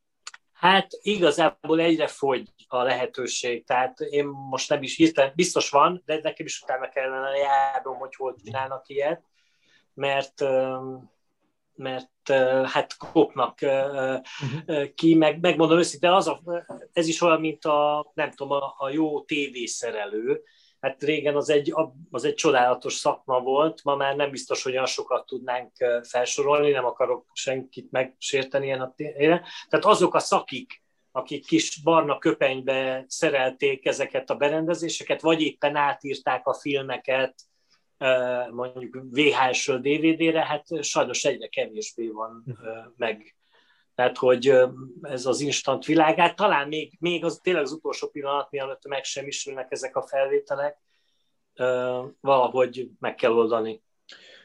Hát 0.53 0.87
igazából 1.01 1.79
egyre 1.79 2.07
fogy 2.07 2.49
a 2.73 2.83
lehetőség, 2.83 3.65
tehát 3.65 3.99
én 3.99 4.25
most 4.25 4.69
nem 4.69 4.83
is 4.83 4.95
hirtelen, 4.95 5.31
biztos 5.35 5.69
van, 5.69 6.01
de 6.05 6.19
nekem 6.21 6.45
is 6.45 6.61
utána 6.61 6.89
kellene 6.89 7.37
járnom, 7.37 7.97
hogy 7.97 8.15
hol 8.15 8.35
csinálnak 8.43 8.89
ilyet, 8.89 9.23
mert 9.93 10.43
mert 11.75 12.29
hát 12.65 12.97
kopnak 12.97 13.57
uh-huh. 13.61 14.93
ki, 14.95 15.15
meg, 15.15 15.39
megmondom 15.39 15.77
őszintén, 15.77 16.09
az 16.09 16.27
a, 16.27 16.41
ez 16.93 17.07
is 17.07 17.21
olyan, 17.21 17.39
mint 17.39 17.65
a, 17.65 18.11
nem 18.13 18.31
tudom, 18.31 18.61
a, 18.61 18.75
a 18.77 18.89
jó 18.89 19.21
tévészerelő, 19.21 20.43
hát 20.79 21.03
régen 21.03 21.35
az 21.35 21.49
egy, 21.49 21.73
az 22.11 22.23
egy 22.23 22.33
csodálatos 22.33 22.93
szakma 22.93 23.39
volt, 23.39 23.83
ma 23.83 23.95
már 23.95 24.15
nem 24.15 24.31
biztos, 24.31 24.63
hogy 24.63 24.71
olyan 24.71 24.85
sokat 24.85 25.25
tudnánk 25.25 25.71
felsorolni, 26.01 26.71
nem 26.71 26.85
akarok 26.85 27.25
senkit 27.33 27.91
megsérteni 27.91 28.65
ilyen 28.65 28.81
a 28.81 28.93
tényre. 28.95 29.45
Tehát 29.69 29.85
azok 29.85 30.15
a 30.15 30.19
szakik, 30.19 30.82
akik 31.15 31.45
kis 31.45 31.81
barna 31.81 32.17
köpenybe 32.17 33.05
szerelték 33.07 33.85
ezeket 33.85 34.29
a 34.29 34.35
berendezéseket, 34.35 35.21
vagy 35.21 35.41
éppen 35.41 35.75
átírták 35.75 36.47
a 36.47 36.53
filmeket, 36.53 37.35
mondjuk 38.51 38.97
VHS-ről 39.09 39.79
DVD-re, 39.79 40.45
hát 40.45 40.83
sajnos 40.83 41.23
egyre 41.23 41.47
kevésbé 41.47 42.07
van 42.07 42.57
meg. 42.97 43.35
Tehát, 43.95 44.17
hogy 44.17 44.53
ez 45.01 45.25
az 45.25 45.39
instant 45.39 45.85
világát, 45.85 46.35
talán 46.35 46.67
még, 46.67 46.93
még 46.99 47.25
az 47.25 47.39
tényleg 47.43 47.63
az 47.63 47.71
utolsó 47.71 48.07
pillanat, 48.07 48.51
mielőtt 48.51 48.87
meg 48.87 49.03
sem 49.03 49.27
isülnek 49.27 49.71
ezek 49.71 49.95
a 49.95 50.07
felvételek, 50.07 50.77
valahogy 52.21 52.89
meg 52.99 53.15
kell 53.15 53.31
oldani. 53.31 53.81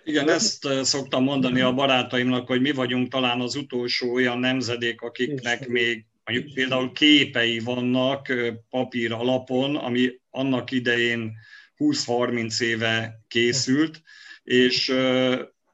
Igen, 0.04 0.28
ezt 0.28 0.68
szoktam 0.83 1.22
mondani 1.22 1.61
a 1.61 1.72
barátaimnak, 1.72 2.46
hogy 2.46 2.61
mi 2.61 2.72
vagyunk 2.72 3.09
talán 3.09 3.40
az 3.40 3.54
utolsó 3.54 4.12
olyan 4.12 4.38
nemzedék, 4.38 5.00
akiknek 5.00 5.68
még 5.68 6.07
mondjuk 6.29 6.55
például 6.55 6.93
képei 6.93 7.59
vannak 7.59 8.33
papír 8.71 9.12
alapon, 9.12 9.77
ami 9.77 10.21
annak 10.31 10.71
idején 10.71 11.33
20-30 11.77 12.61
éve 12.61 13.21
készült, 13.29 14.03
és 14.43 14.87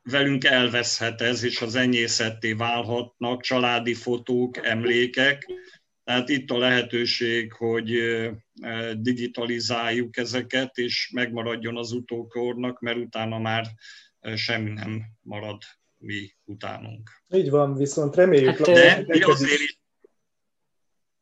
velünk 0.03 0.45
elveszhet 0.45 1.21
ez, 1.21 1.43
és 1.43 1.61
az 1.61 1.75
enyészetté 1.75 2.53
válhatnak 2.53 3.43
családi 3.43 3.95
fotók, 3.95 4.67
emlékek. 4.67 5.49
Tehát 6.05 6.29
itt 6.29 6.51
a 6.51 6.59
lehetőség, 6.59 7.53
hogy 7.53 8.01
digitalizáljuk 8.97 10.17
ezeket, 10.17 10.77
és 10.79 11.11
megmaradjon 11.15 11.77
az 11.77 11.93
utókornak, 11.93 12.81
mert 12.81 12.99
utána 12.99 13.39
már 13.39 13.67
semmi 14.35 14.71
nem 14.71 15.03
marad 15.21 15.63
mi 15.99 16.35
utánunk. 16.45 17.11
Így 17.35 17.51
van, 17.51 17.77
viszont 17.77 18.15
reméljük... 18.15 18.57
Hát, 18.57 18.67
de 18.67 19.05
mi 19.07 19.21
azért 19.21 19.61
is 19.61 19.83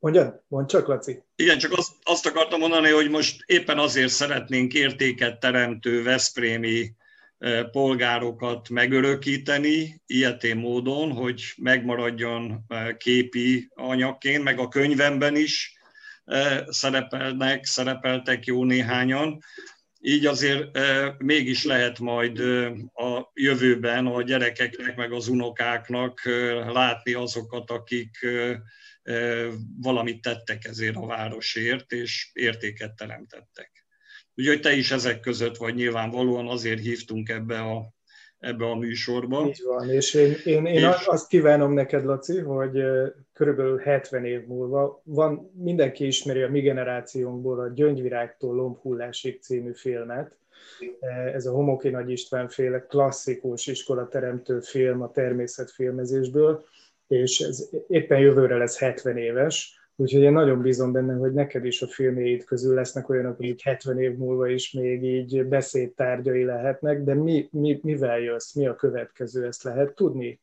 Mondjad, 0.03 0.43
mondd 0.49 0.67
csak, 0.67 0.87
Laci. 0.87 1.23
Igen, 1.37 1.59
csak 1.59 1.73
azt, 1.73 1.93
azt 2.03 2.27
akartam 2.27 2.61
mondani, 2.61 2.89
hogy 2.89 3.11
most 3.11 3.43
éppen 3.47 3.79
azért 3.79 4.09
szeretnénk 4.09 4.75
értéket 4.75 5.41
teremtő 5.41 6.03
Veszprémi 6.03 6.93
polgárokat 7.71 8.69
megörökíteni 8.69 10.03
ilyetén 10.07 10.57
módon, 10.57 11.13
hogy 11.13 11.43
megmaradjon 11.57 12.67
képi 12.97 13.69
anyagként, 13.75 14.43
meg 14.43 14.59
a 14.59 14.69
könyvemben 14.69 15.37
is 15.37 15.77
szerepelnek, 16.67 17.65
szerepeltek 17.65 18.45
jó 18.45 18.65
néhányan. 18.65 19.39
Így 20.01 20.27
azért 20.27 20.79
mégis 21.19 21.65
lehet 21.65 21.99
majd 21.99 22.39
a 22.95 23.31
jövőben 23.35 24.07
a 24.07 24.23
gyerekeknek, 24.23 24.97
meg 24.97 25.13
az 25.13 25.29
unokáknak 25.29 26.21
látni 26.73 27.13
azokat, 27.13 27.71
akik 27.71 28.27
valamit 29.81 30.23
tettek 30.23 30.65
ezért 30.65 30.97
a 30.97 31.07
városért, 31.07 31.93
és 31.93 32.31
értéket 32.33 32.95
teremtettek. 32.95 33.71
Úgyhogy 34.35 34.61
te 34.61 34.73
is 34.73 34.91
ezek 34.91 35.21
között 35.21 35.57
vagy 35.57 35.75
nyilvánvalóan 35.75 36.49
azért 36.49 36.81
hívtunk 36.81 37.29
ebbe 37.29 37.61
a, 37.61 37.93
ebbe 38.39 38.65
a 38.65 38.75
műsorba. 38.75 39.47
Így 39.47 39.63
van, 39.65 39.91
és 39.91 40.15
én, 40.15 40.35
én, 40.45 40.67
én 40.67 40.89
és... 40.89 41.07
azt 41.07 41.29
kívánom 41.29 41.73
neked, 41.73 42.05
Laci, 42.05 42.39
hogy 42.39 42.83
körülbelül 43.33 43.79
70 43.79 44.25
év 44.25 44.47
múlva 44.47 45.03
van, 45.05 45.51
mindenki 45.55 46.07
ismeri 46.07 46.43
a 46.43 46.49
mi 46.49 46.61
generációnkból 46.61 47.61
a 47.61 47.73
Gyöngyvirágtól 47.75 48.55
Lombhullásig 48.55 49.41
című 49.41 49.73
filmet, 49.75 50.37
ez 51.33 51.47
a 51.47 51.53
Homoki 51.53 51.89
Nagy 51.89 52.11
István 52.11 52.49
féle 52.49 52.87
klasszikus 52.87 53.67
iskolateremtő 53.67 54.61
film 54.61 55.03
a 55.03 55.11
természetfilmezésből, 55.11 56.65
és 57.07 57.41
ez 57.41 57.71
éppen 57.89 58.19
jövőre 58.19 58.57
lesz 58.57 58.79
70 58.79 59.17
éves, 59.17 59.83
Úgyhogy 59.97 60.23
én 60.23 60.33
nagyon 60.33 60.63
bízom 60.63 60.93
benne, 60.93 61.15
hogy 61.15 61.33
neked 61.33 61.65
is 61.65 61.83
a 61.83 61.87
filmjeid 61.87 62.45
közül 62.45 62.75
lesznek 62.75 63.09
olyanok, 63.09 63.39
akik 63.39 63.63
70 63.63 64.01
év 64.01 64.17
múlva 64.17 64.49
is 64.49 64.73
még 64.73 65.03
így 65.03 65.45
beszédtárgyai 65.45 66.45
lehetnek, 66.45 67.03
de 67.03 67.15
mi, 67.15 67.49
mi, 67.51 67.79
mivel 67.83 68.19
jössz, 68.19 68.55
mi 68.55 68.67
a 68.67 68.75
következő, 68.75 69.47
ezt 69.47 69.63
lehet 69.63 69.95
tudni? 69.95 70.41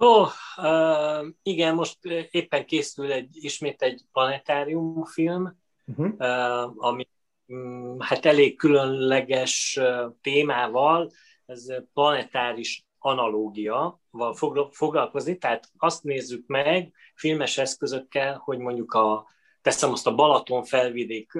Ó, 0.00 0.06
oh, 0.06 0.28
uh, 0.56 1.26
igen, 1.42 1.74
most 1.74 1.98
éppen 2.30 2.66
készül 2.66 3.12
egy, 3.12 3.28
ismét 3.30 3.82
egy 3.82 4.02
planetárium 4.12 5.04
film, 5.04 5.58
uh-huh. 5.86 6.12
uh, 6.18 6.84
ami 6.84 7.08
mm, 7.52 7.98
hát 7.98 8.24
elég 8.24 8.56
különleges 8.56 9.80
témával, 10.20 11.10
ez 11.46 11.66
planetáris 11.92 12.86
analógiaval 12.98 14.34
foglalkozni, 14.70 15.38
tehát 15.38 15.70
azt 15.76 16.02
nézzük 16.02 16.46
meg 16.46 16.92
filmes 17.14 17.58
eszközökkel, 17.58 18.40
hogy 18.44 18.58
mondjuk 18.58 18.92
a, 18.92 19.26
teszem 19.62 19.92
azt 19.92 20.06
a 20.06 20.14
Balaton 20.14 20.64
felvidék 20.64 21.32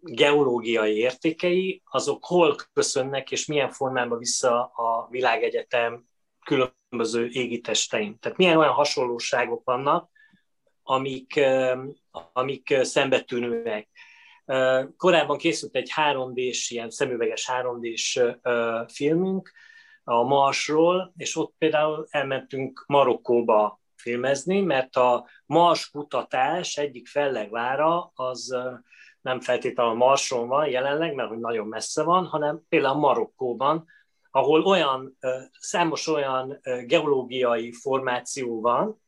geológiai 0.00 0.96
értékei, 0.96 1.82
azok 1.84 2.24
hol 2.24 2.56
köszönnek, 2.72 3.30
és 3.30 3.46
milyen 3.46 3.70
formában 3.70 4.18
vissza 4.18 4.64
a 4.64 5.08
világegyetem 5.10 6.04
különböző 6.44 7.28
égitestein. 7.28 8.18
Tehát 8.18 8.38
milyen 8.38 8.56
olyan 8.56 8.72
hasonlóságok 8.72 9.64
vannak, 9.64 10.10
amik, 10.82 11.40
amik 12.32 12.78
szembetűnőek. 12.82 13.88
Korábban 14.96 15.38
készült 15.38 15.74
egy 15.74 15.90
3D-s, 15.96 16.70
ilyen 16.70 16.90
szemüveges 16.90 17.50
3D-s 17.52 18.20
filmünk 18.88 19.52
a 20.04 20.22
Marsról, 20.22 21.12
és 21.16 21.36
ott 21.36 21.54
például 21.58 22.06
elmentünk 22.10 22.84
Marokkóba 22.86 23.80
filmezni, 23.94 24.60
mert 24.60 24.96
a 24.96 25.26
Mars 25.46 25.90
kutatás 25.90 26.76
egyik 26.76 27.08
fellegvára 27.08 28.12
az 28.14 28.56
nem 29.20 29.40
feltétlenül 29.40 29.94
Marson 29.94 30.48
van 30.48 30.68
jelenleg, 30.68 31.14
mert 31.14 31.28
hogy 31.28 31.38
nagyon 31.38 31.66
messze 31.66 32.02
van, 32.02 32.24
hanem 32.26 32.60
például 32.68 32.98
Marokkóban, 32.98 33.86
ahol 34.30 34.62
olyan, 34.62 35.18
számos 35.58 36.06
olyan 36.06 36.60
geológiai 36.86 37.72
formáció 37.72 38.60
van, 38.60 39.00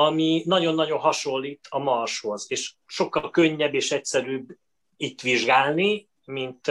ami 0.00 0.42
nagyon-nagyon 0.46 0.98
hasonlít 0.98 1.66
a 1.68 1.78
Marshoz, 1.78 2.46
és 2.48 2.74
sokkal 2.86 3.30
könnyebb 3.30 3.74
és 3.74 3.92
egyszerűbb 3.92 4.48
itt 4.96 5.20
vizsgálni, 5.20 6.08
mint 6.24 6.70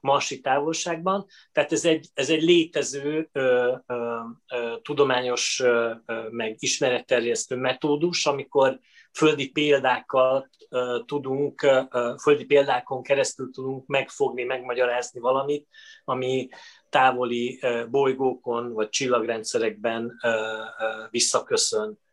marsi 0.00 0.40
távolságban. 0.40 1.26
Tehát 1.52 1.72
ez 1.72 1.84
egy, 1.84 2.08
ez 2.14 2.30
egy 2.30 2.42
létező 2.42 3.28
ö, 3.32 3.74
ö, 3.86 4.18
ö, 4.48 4.74
tudományos 4.82 5.60
ö, 5.64 5.92
meg 6.30 6.56
ismeretterjesztő 6.58 7.56
metódus, 7.56 8.26
amikor 8.26 8.78
földi 9.12 9.50
példákat 9.50 10.48
ö, 10.68 10.98
tudunk, 11.06 11.62
ö, 11.62 12.14
földi 12.22 12.44
példákon 12.44 13.02
keresztül 13.02 13.50
tudunk 13.50 13.86
megfogni, 13.86 14.42
megmagyarázni 14.42 15.20
valamit, 15.20 15.68
ami 16.04 16.48
távoli 16.90 17.58
ö, 17.62 17.84
bolygókon 17.90 18.72
vagy 18.72 18.88
csillagrendszerekben 18.88 20.18
ö, 20.22 20.28
ö, 20.28 21.04
visszaköszön 21.10 22.04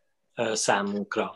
számunkra. 0.53 1.35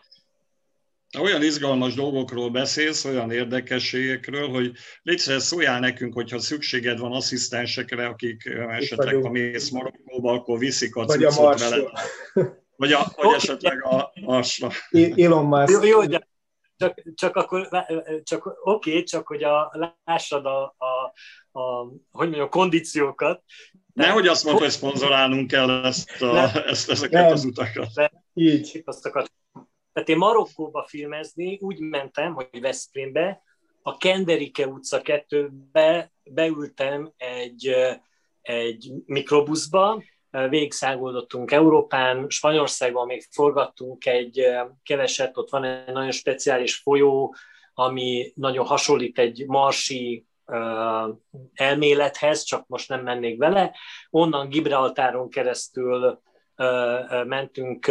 Olyan 1.20 1.44
izgalmas 1.44 1.94
dolgokról 1.94 2.50
beszélsz, 2.50 3.06
olyan 3.06 3.32
érdekességekről, 3.32 4.50
hogy 4.50 4.72
légy 5.02 5.20
szóljál 5.20 5.80
nekünk, 5.80 6.14
hogyha 6.14 6.40
szükséged 6.40 7.00
van 7.00 7.12
asszisztensekre, 7.12 8.06
akik 8.06 8.46
esetleg, 8.70 9.22
ha 9.22 9.30
mész 9.30 9.70
Marokkóba, 9.70 10.32
akkor 10.32 10.60
viszik 10.60 10.96
a 10.96 11.06
Vagy 11.06 11.24
a 11.24 11.32
Marsra. 11.36 11.92
Vagy, 12.76 12.92
a, 12.92 13.12
vagy 13.16 13.34
esetleg 13.34 13.86
a 13.86 14.12
Marsra. 14.22 14.70
Elon 15.16 15.46
Musk. 15.46 15.72
Jó, 15.72 15.84
jó 15.84 16.06
de 16.06 16.28
csak, 16.78 17.04
csak 17.16 17.36
akkor, 17.36 17.70
csak 18.24 18.46
oké, 18.46 18.90
okay, 18.90 19.04
csak 19.04 19.28
hogy 19.28 19.44
a, 19.44 19.72
lássad 20.06 20.46
a, 20.46 20.76
a, 20.78 21.14
a, 21.60 21.84
hogy 22.12 22.28
mondjam, 22.28 22.46
a 22.46 22.50
kondíciókat. 22.50 23.44
Nehogy 23.94 24.28
azt 24.28 24.44
mondta, 24.44 24.64
hogy 24.64 24.72
szponzorálnunk 24.72 25.48
kell 25.48 25.86
ezt 25.86 26.22
a, 26.22 26.66
ezt, 26.68 26.90
ezeket 26.90 27.22
nem. 27.22 27.32
az 27.32 27.46
utakat. 27.46 27.90
Nem. 27.94 28.10
Így. 28.38 28.82
Azt. 28.86 29.12
Tehát 29.94 30.10
én 30.10 30.18
Marokkóba 30.18 30.86
filmezni 30.88 31.60
úgy 31.62 31.80
mentem, 31.80 32.34
hogy 32.34 32.62
Veszprémbe, 32.62 33.42
a 33.82 33.98
Kenderike 33.98 34.68
utca 34.68 35.02
2-be 35.04 36.12
beültem 36.24 37.12
egy, 37.18 37.76
egy 38.42 38.92
mikrobuszba, 39.06 40.04
végigszágoldottunk 40.50 41.52
Európán, 41.52 42.26
Spanyolországban 42.30 43.06
még 43.06 43.28
forgattunk 43.32 44.06
egy 44.06 44.46
keveset, 44.84 45.38
ott 45.38 45.50
van 45.50 45.64
egy 45.64 45.94
nagyon 45.94 46.12
speciális 46.12 46.76
folyó, 46.76 47.36
ami 47.74 48.32
nagyon 48.36 48.66
hasonlít 48.66 49.20
egy 49.20 49.46
marsi 49.48 50.26
elmélethez, 51.54 52.44
csak 52.44 52.68
most 52.68 52.90
nem 52.90 53.04
mennék 53.04 53.38
vele. 53.38 53.76
Onnan 54.10 54.50
Gibraltáron 54.50 55.30
keresztül 55.30 56.22
mentünk 57.26 57.90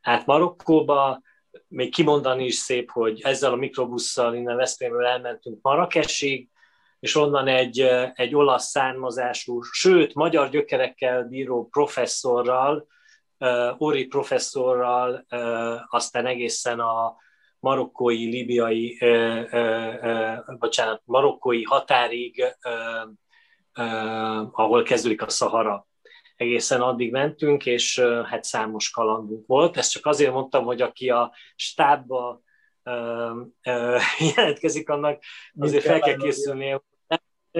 át 0.00 0.26
Marokkóba, 0.26 1.20
még 1.68 1.94
kimondani 1.94 2.44
is 2.44 2.54
szép, 2.54 2.90
hogy 2.90 3.20
ezzel 3.22 3.52
a 3.52 3.56
mikrobusszal 3.56 4.34
innen 4.34 4.56
Veszprémről 4.56 5.06
elmentünk 5.06 5.62
Marrakesig, 5.62 6.48
és 7.00 7.16
onnan 7.16 7.46
egy, 7.46 7.80
egy 8.14 8.34
olasz 8.34 8.66
származású, 8.66 9.62
sőt, 9.62 10.14
magyar 10.14 10.48
gyökerekkel 10.48 11.24
bíró 11.24 11.68
professzorral, 11.68 12.86
Ori 13.78 14.06
professzorral, 14.06 15.26
aztán 15.88 16.26
egészen 16.26 16.80
a 16.80 17.16
marokkói, 17.58 18.24
libiai, 18.24 18.98
bocsánat, 20.58 21.02
marokkói 21.04 21.62
határig, 21.62 22.44
ahol 24.52 24.82
kezdődik 24.82 25.22
a 25.22 25.28
Szahara 25.28 25.88
egészen 26.40 26.80
addig 26.80 27.10
mentünk, 27.10 27.66
és 27.66 28.00
hát 28.24 28.44
számos 28.44 28.90
kalandunk 28.90 29.46
volt. 29.46 29.76
Ezt 29.76 29.90
csak 29.90 30.06
azért 30.06 30.32
mondtam, 30.32 30.64
hogy 30.64 30.80
aki 30.80 31.10
a 31.10 31.34
stábba 31.56 32.42
jelentkezik, 34.36 34.88
annak 34.88 35.22
azért 35.58 35.84
fel 35.84 36.00
kell 36.00 36.16
készülni, 36.16 36.80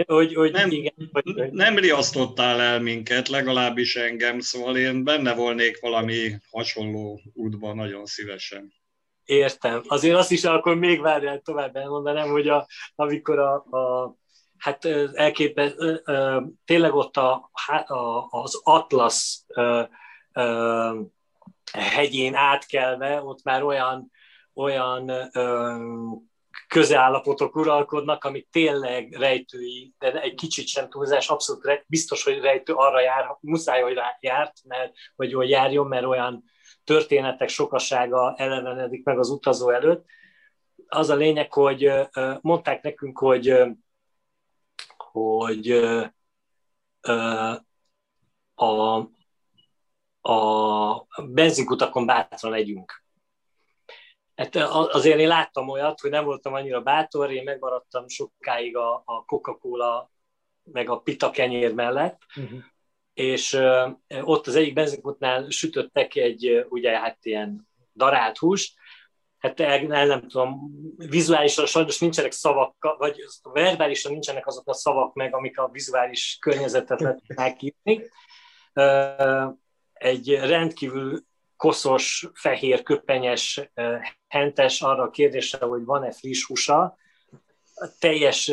hogy, 0.06 0.34
hogy 0.34 0.52
nem, 0.52 0.70
igen. 0.70 0.92
Hogy, 1.12 1.50
nem 1.50 1.78
riasztottál 1.78 2.60
el 2.60 2.80
minket, 2.80 3.28
legalábbis 3.28 3.96
engem, 3.96 4.40
szóval 4.40 4.76
én 4.76 5.04
benne 5.04 5.34
volnék 5.34 5.80
valami 5.80 6.32
hasonló 6.50 7.20
útban 7.34 7.76
nagyon 7.76 8.06
szívesen. 8.06 8.72
Értem. 9.24 9.82
Azért 9.86 10.16
azt 10.16 10.30
is 10.30 10.44
akkor 10.44 10.76
még 10.76 11.00
várjál 11.00 11.40
tovább 11.40 11.76
elmondanám, 11.76 12.28
hogy 12.28 12.48
a, 12.48 12.66
amikor 12.94 13.38
a, 13.38 13.54
a 13.54 14.14
hát 14.60 14.84
elképes, 15.12 15.72
tényleg 16.64 16.94
ott 16.94 17.16
a, 17.16 17.50
az 18.30 18.60
Atlasz 18.64 19.46
hegyén 21.72 22.34
átkelve, 22.34 23.22
ott 23.22 23.42
már 23.42 23.62
olyan, 23.62 24.10
olyan 24.54 25.30
közeállapotok 26.68 27.56
uralkodnak, 27.56 28.24
amik 28.24 28.48
tényleg 28.50 29.12
rejtői, 29.12 29.94
de 29.98 30.20
egy 30.20 30.34
kicsit 30.34 30.66
sem 30.66 30.88
túlzás, 30.88 31.28
abszolút 31.28 31.64
rejtő, 31.64 31.84
biztos, 31.86 32.24
hogy 32.24 32.40
rejtő 32.40 32.72
arra 32.72 33.00
jár, 33.00 33.36
muszáj, 33.40 33.82
hogy 33.82 33.98
járt, 34.20 34.52
mert, 34.64 34.92
vagy 35.16 35.32
hogy 35.32 35.48
járjon, 35.48 35.86
mert 35.86 36.04
olyan 36.04 36.44
történetek 36.84 37.48
sokasága 37.48 38.34
elevenedik 38.36 39.04
meg 39.04 39.18
az 39.18 39.30
utazó 39.30 39.70
előtt. 39.70 40.04
Az 40.86 41.10
a 41.10 41.14
lényeg, 41.14 41.52
hogy 41.52 41.92
mondták 42.40 42.82
nekünk, 42.82 43.18
hogy 43.18 43.62
hogy 45.12 45.70
a, 48.54 48.96
a 50.20 51.06
benzinkutakon 51.26 52.06
bátran 52.06 52.50
legyünk. 52.50 53.04
Hát 54.34 54.56
azért 54.56 55.18
én 55.18 55.28
láttam 55.28 55.68
olyat, 55.68 56.00
hogy 56.00 56.10
nem 56.10 56.24
voltam 56.24 56.54
annyira 56.54 56.80
bátor, 56.80 57.30
én 57.30 57.42
megmaradtam 57.42 58.08
sokáig 58.08 58.76
a, 58.76 59.02
a 59.04 59.24
Coca-Cola 59.24 60.10
meg 60.62 60.88
a 60.88 61.00
pita 61.00 61.30
kenyér 61.30 61.74
mellett, 61.74 62.22
uh-huh. 62.36 62.60
és 63.12 63.58
ott 64.22 64.46
az 64.46 64.54
egyik 64.54 64.72
benzinkutnál 64.72 65.50
sütöttek 65.50 66.14
egy, 66.14 66.66
ugye 66.68 66.98
hát 66.98 67.24
ilyen 67.24 67.68
darált 67.94 68.38
húst, 68.38 68.79
hát 69.40 69.60
el, 69.60 69.92
el 69.92 70.06
nem 70.06 70.28
tudom, 70.28 70.70
vizuálisan 70.96 71.66
sajnos 71.66 71.98
nincsenek 71.98 72.32
szavak, 72.32 72.96
vagy 72.98 73.24
verbálisan 73.42 74.12
nincsenek 74.12 74.46
azok 74.46 74.68
a 74.68 74.74
szavak 74.74 75.14
meg, 75.14 75.34
amik 75.34 75.58
a 75.58 75.68
vizuális 75.72 76.38
környezetet 76.40 77.00
lehet 77.00 77.22
megkívni. 77.26 78.10
Egy 79.92 80.34
rendkívül 80.34 81.24
koszos, 81.56 82.28
fehér, 82.34 82.82
köpenyes 82.82 83.70
hentes 84.28 84.82
arra 84.82 85.02
a 85.02 85.10
kérdésre, 85.10 85.66
hogy 85.66 85.84
van-e 85.84 86.12
friss 86.12 86.46
húsa, 86.46 86.96
teljes 87.98 88.52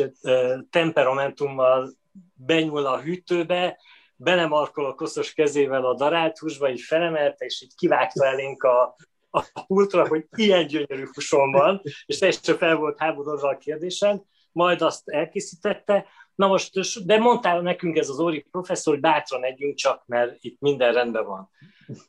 temperamentummal 0.70 1.90
benyúl 2.34 2.86
a 2.86 3.00
hűtőbe, 3.00 3.78
belemarkol 4.16 4.86
a 4.86 4.94
koszos 4.94 5.32
kezével 5.32 5.84
a 5.84 5.94
darált 5.94 6.38
húsba, 6.38 6.70
így 6.70 6.80
felemelte, 6.80 7.44
és 7.44 7.62
így 7.62 7.74
kivágta 7.74 8.26
elénk 8.26 8.62
a, 8.62 8.96
a 9.30 9.62
pultra, 9.66 10.08
hogy 10.08 10.26
ilyen 10.36 10.66
gyönyörű 10.66 11.04
fuson 11.04 11.50
van, 11.52 11.80
és 12.06 12.18
teljesen 12.18 12.56
fel 12.56 12.76
volt 12.76 12.98
háborodva 12.98 13.48
a 13.48 13.58
kérdésen, 13.58 14.26
majd 14.52 14.82
azt 14.82 15.08
elkészítette, 15.08 16.06
Na 16.38 16.46
most, 16.46 17.04
de 17.06 17.18
mondtál 17.18 17.60
nekünk 17.60 17.96
ez 17.96 18.08
az 18.08 18.20
Óri 18.20 18.46
professzor, 18.50 18.92
hogy 18.92 19.02
bátran 19.02 19.44
együnk 19.44 19.74
csak, 19.74 20.02
mert 20.06 20.36
itt 20.40 20.60
minden 20.60 20.92
rendben 20.92 21.24
van. 21.24 21.50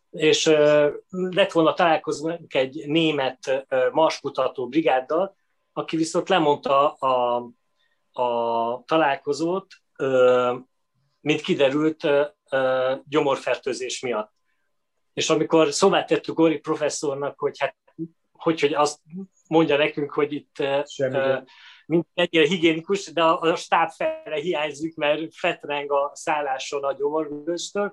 És 0.09 0.45
uh, 0.45 0.93
lett 1.09 1.51
volna 1.51 1.73
találkozunk 1.73 2.53
egy 2.53 2.83
német 2.87 3.65
uh, 3.69 3.91
marskutató 3.91 4.67
brigáddal, 4.67 5.35
aki 5.73 5.97
viszont 5.97 6.29
lemondta 6.29 6.93
a, 6.93 7.35
a 8.11 8.83
találkozót, 8.85 9.67
uh, 9.97 10.57
mint 11.21 11.41
kiderült, 11.41 12.07
gyomorfertőzés 13.03 13.99
miatt. 13.99 14.31
És 15.19 15.29
amikor 15.29 15.73
szóvá 15.73 16.03
tettük 16.03 16.39
Óri 16.39 16.57
professzornak, 16.57 17.39
hogy 17.39 17.59
hát 17.59 17.75
hogy, 18.31 18.59
hogy 18.59 18.73
azt 18.73 18.99
mondja 19.47 19.77
nekünk, 19.77 20.11
hogy 20.11 20.33
itt 20.33 20.55
Semmi 20.85 21.17
mint 21.85 22.07
ennyire 22.13 22.47
higiénikus, 22.47 23.13
de 23.13 23.23
a, 23.23 23.39
a 23.39 23.55
stáb 23.55 23.89
fele 23.89 24.35
hiányzik, 24.35 24.95
mert 24.95 25.35
fetreng 25.35 25.91
a 25.91 26.11
szálláson 26.13 26.83
a 26.83 26.93
gyomorvőstől, 26.93 27.91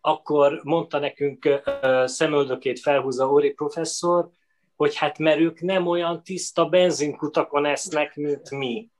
akkor 0.00 0.60
mondta 0.62 0.98
nekünk 0.98 1.44
uh, 1.44 2.06
szemöldökét 2.06 2.80
felhúzza 2.80 3.30
Óri 3.30 3.50
professzor, 3.50 4.30
hogy 4.76 4.96
hát 4.96 5.18
mert 5.18 5.38
ők 5.38 5.60
nem 5.60 5.86
olyan 5.86 6.22
tiszta 6.22 6.68
benzinkutakon 6.68 7.64
esznek, 7.64 8.16
mint 8.16 8.50
mi. 8.50 8.90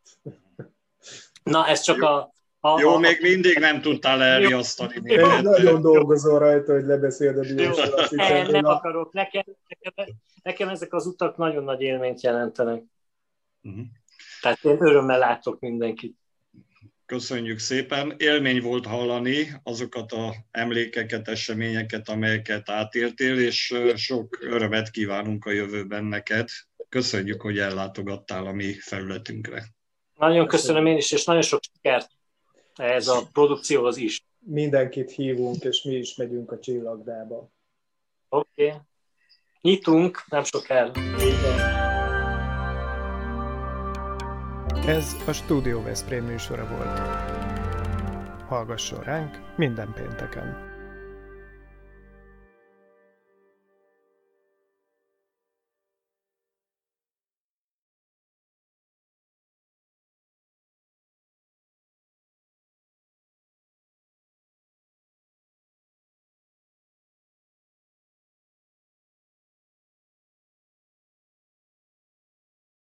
Na, 1.42 1.66
ez 1.66 1.80
csak 1.80 2.02
a... 2.02 2.32
a 2.60 2.80
Jó, 2.80 2.94
a, 2.94 2.98
még 2.98 3.18
mindig 3.20 3.58
nem 3.58 3.80
tudtál 3.80 4.22
elriasztani. 4.22 5.14
Nagyon 5.42 5.80
dolgozol 5.80 6.38
rajta, 6.38 6.72
hogy 6.72 6.84
lebeszéld 6.84 7.38
a 7.38 7.40
diósat. 7.40 8.10
Nem, 8.10 8.50
nem 8.50 8.64
akarok. 8.64 9.12
Nekem, 9.12 9.42
nekem, 9.68 10.06
nekem 10.42 10.68
ezek 10.68 10.92
az 10.92 11.06
utak 11.06 11.36
nagyon 11.36 11.64
nagy 11.64 11.80
élményt 11.80 12.22
jelentenek. 12.22 12.82
Uh-huh. 13.62 13.84
Tehát 14.40 14.64
én 14.64 14.76
örömmel 14.80 15.18
látok 15.18 15.60
mindenkit. 15.60 16.16
Köszönjük 17.06 17.58
szépen. 17.58 18.14
Élmény 18.16 18.62
volt 18.62 18.86
hallani 18.86 19.46
azokat 19.62 20.12
a 20.12 20.34
emlékeket, 20.50 21.28
eseményeket, 21.28 22.08
amelyeket 22.08 22.70
átéltél, 22.70 23.38
és 23.38 23.74
sok 23.94 24.38
örömet 24.40 24.90
kívánunk 24.90 25.44
a 25.44 25.50
jövőben 25.50 26.04
neked. 26.04 26.48
Köszönjük, 26.88 27.40
hogy 27.40 27.58
ellátogattál 27.58 28.46
a 28.46 28.52
mi 28.52 28.72
felületünkre. 28.72 29.64
Nagyon 30.14 30.46
köszönöm 30.46 30.86
én 30.86 30.96
is, 30.96 31.12
és 31.12 31.24
nagyon 31.24 31.42
sok 31.42 31.60
sikert 31.74 32.17
ez 32.78 33.08
a 33.08 33.28
produkcióhoz 33.32 33.96
is. 33.96 34.26
Mindenkit 34.38 35.10
hívunk, 35.10 35.64
és 35.64 35.82
mi 35.82 35.94
is 35.94 36.14
megyünk 36.14 36.52
a 36.52 36.58
csillagdába. 36.58 37.50
Oké. 38.28 38.66
Okay. 38.66 38.78
Nyitunk, 39.60 40.24
nem 40.28 40.44
sok 40.44 40.68
el. 40.68 40.92
Ez 44.86 45.16
a 45.26 45.32
Studio 45.32 45.82
Veszprém 45.82 46.24
műsora 46.24 46.66
volt. 46.68 46.98
Hallgasson 48.48 49.02
ránk 49.02 49.56
minden 49.56 49.92
pénteken! 49.92 50.67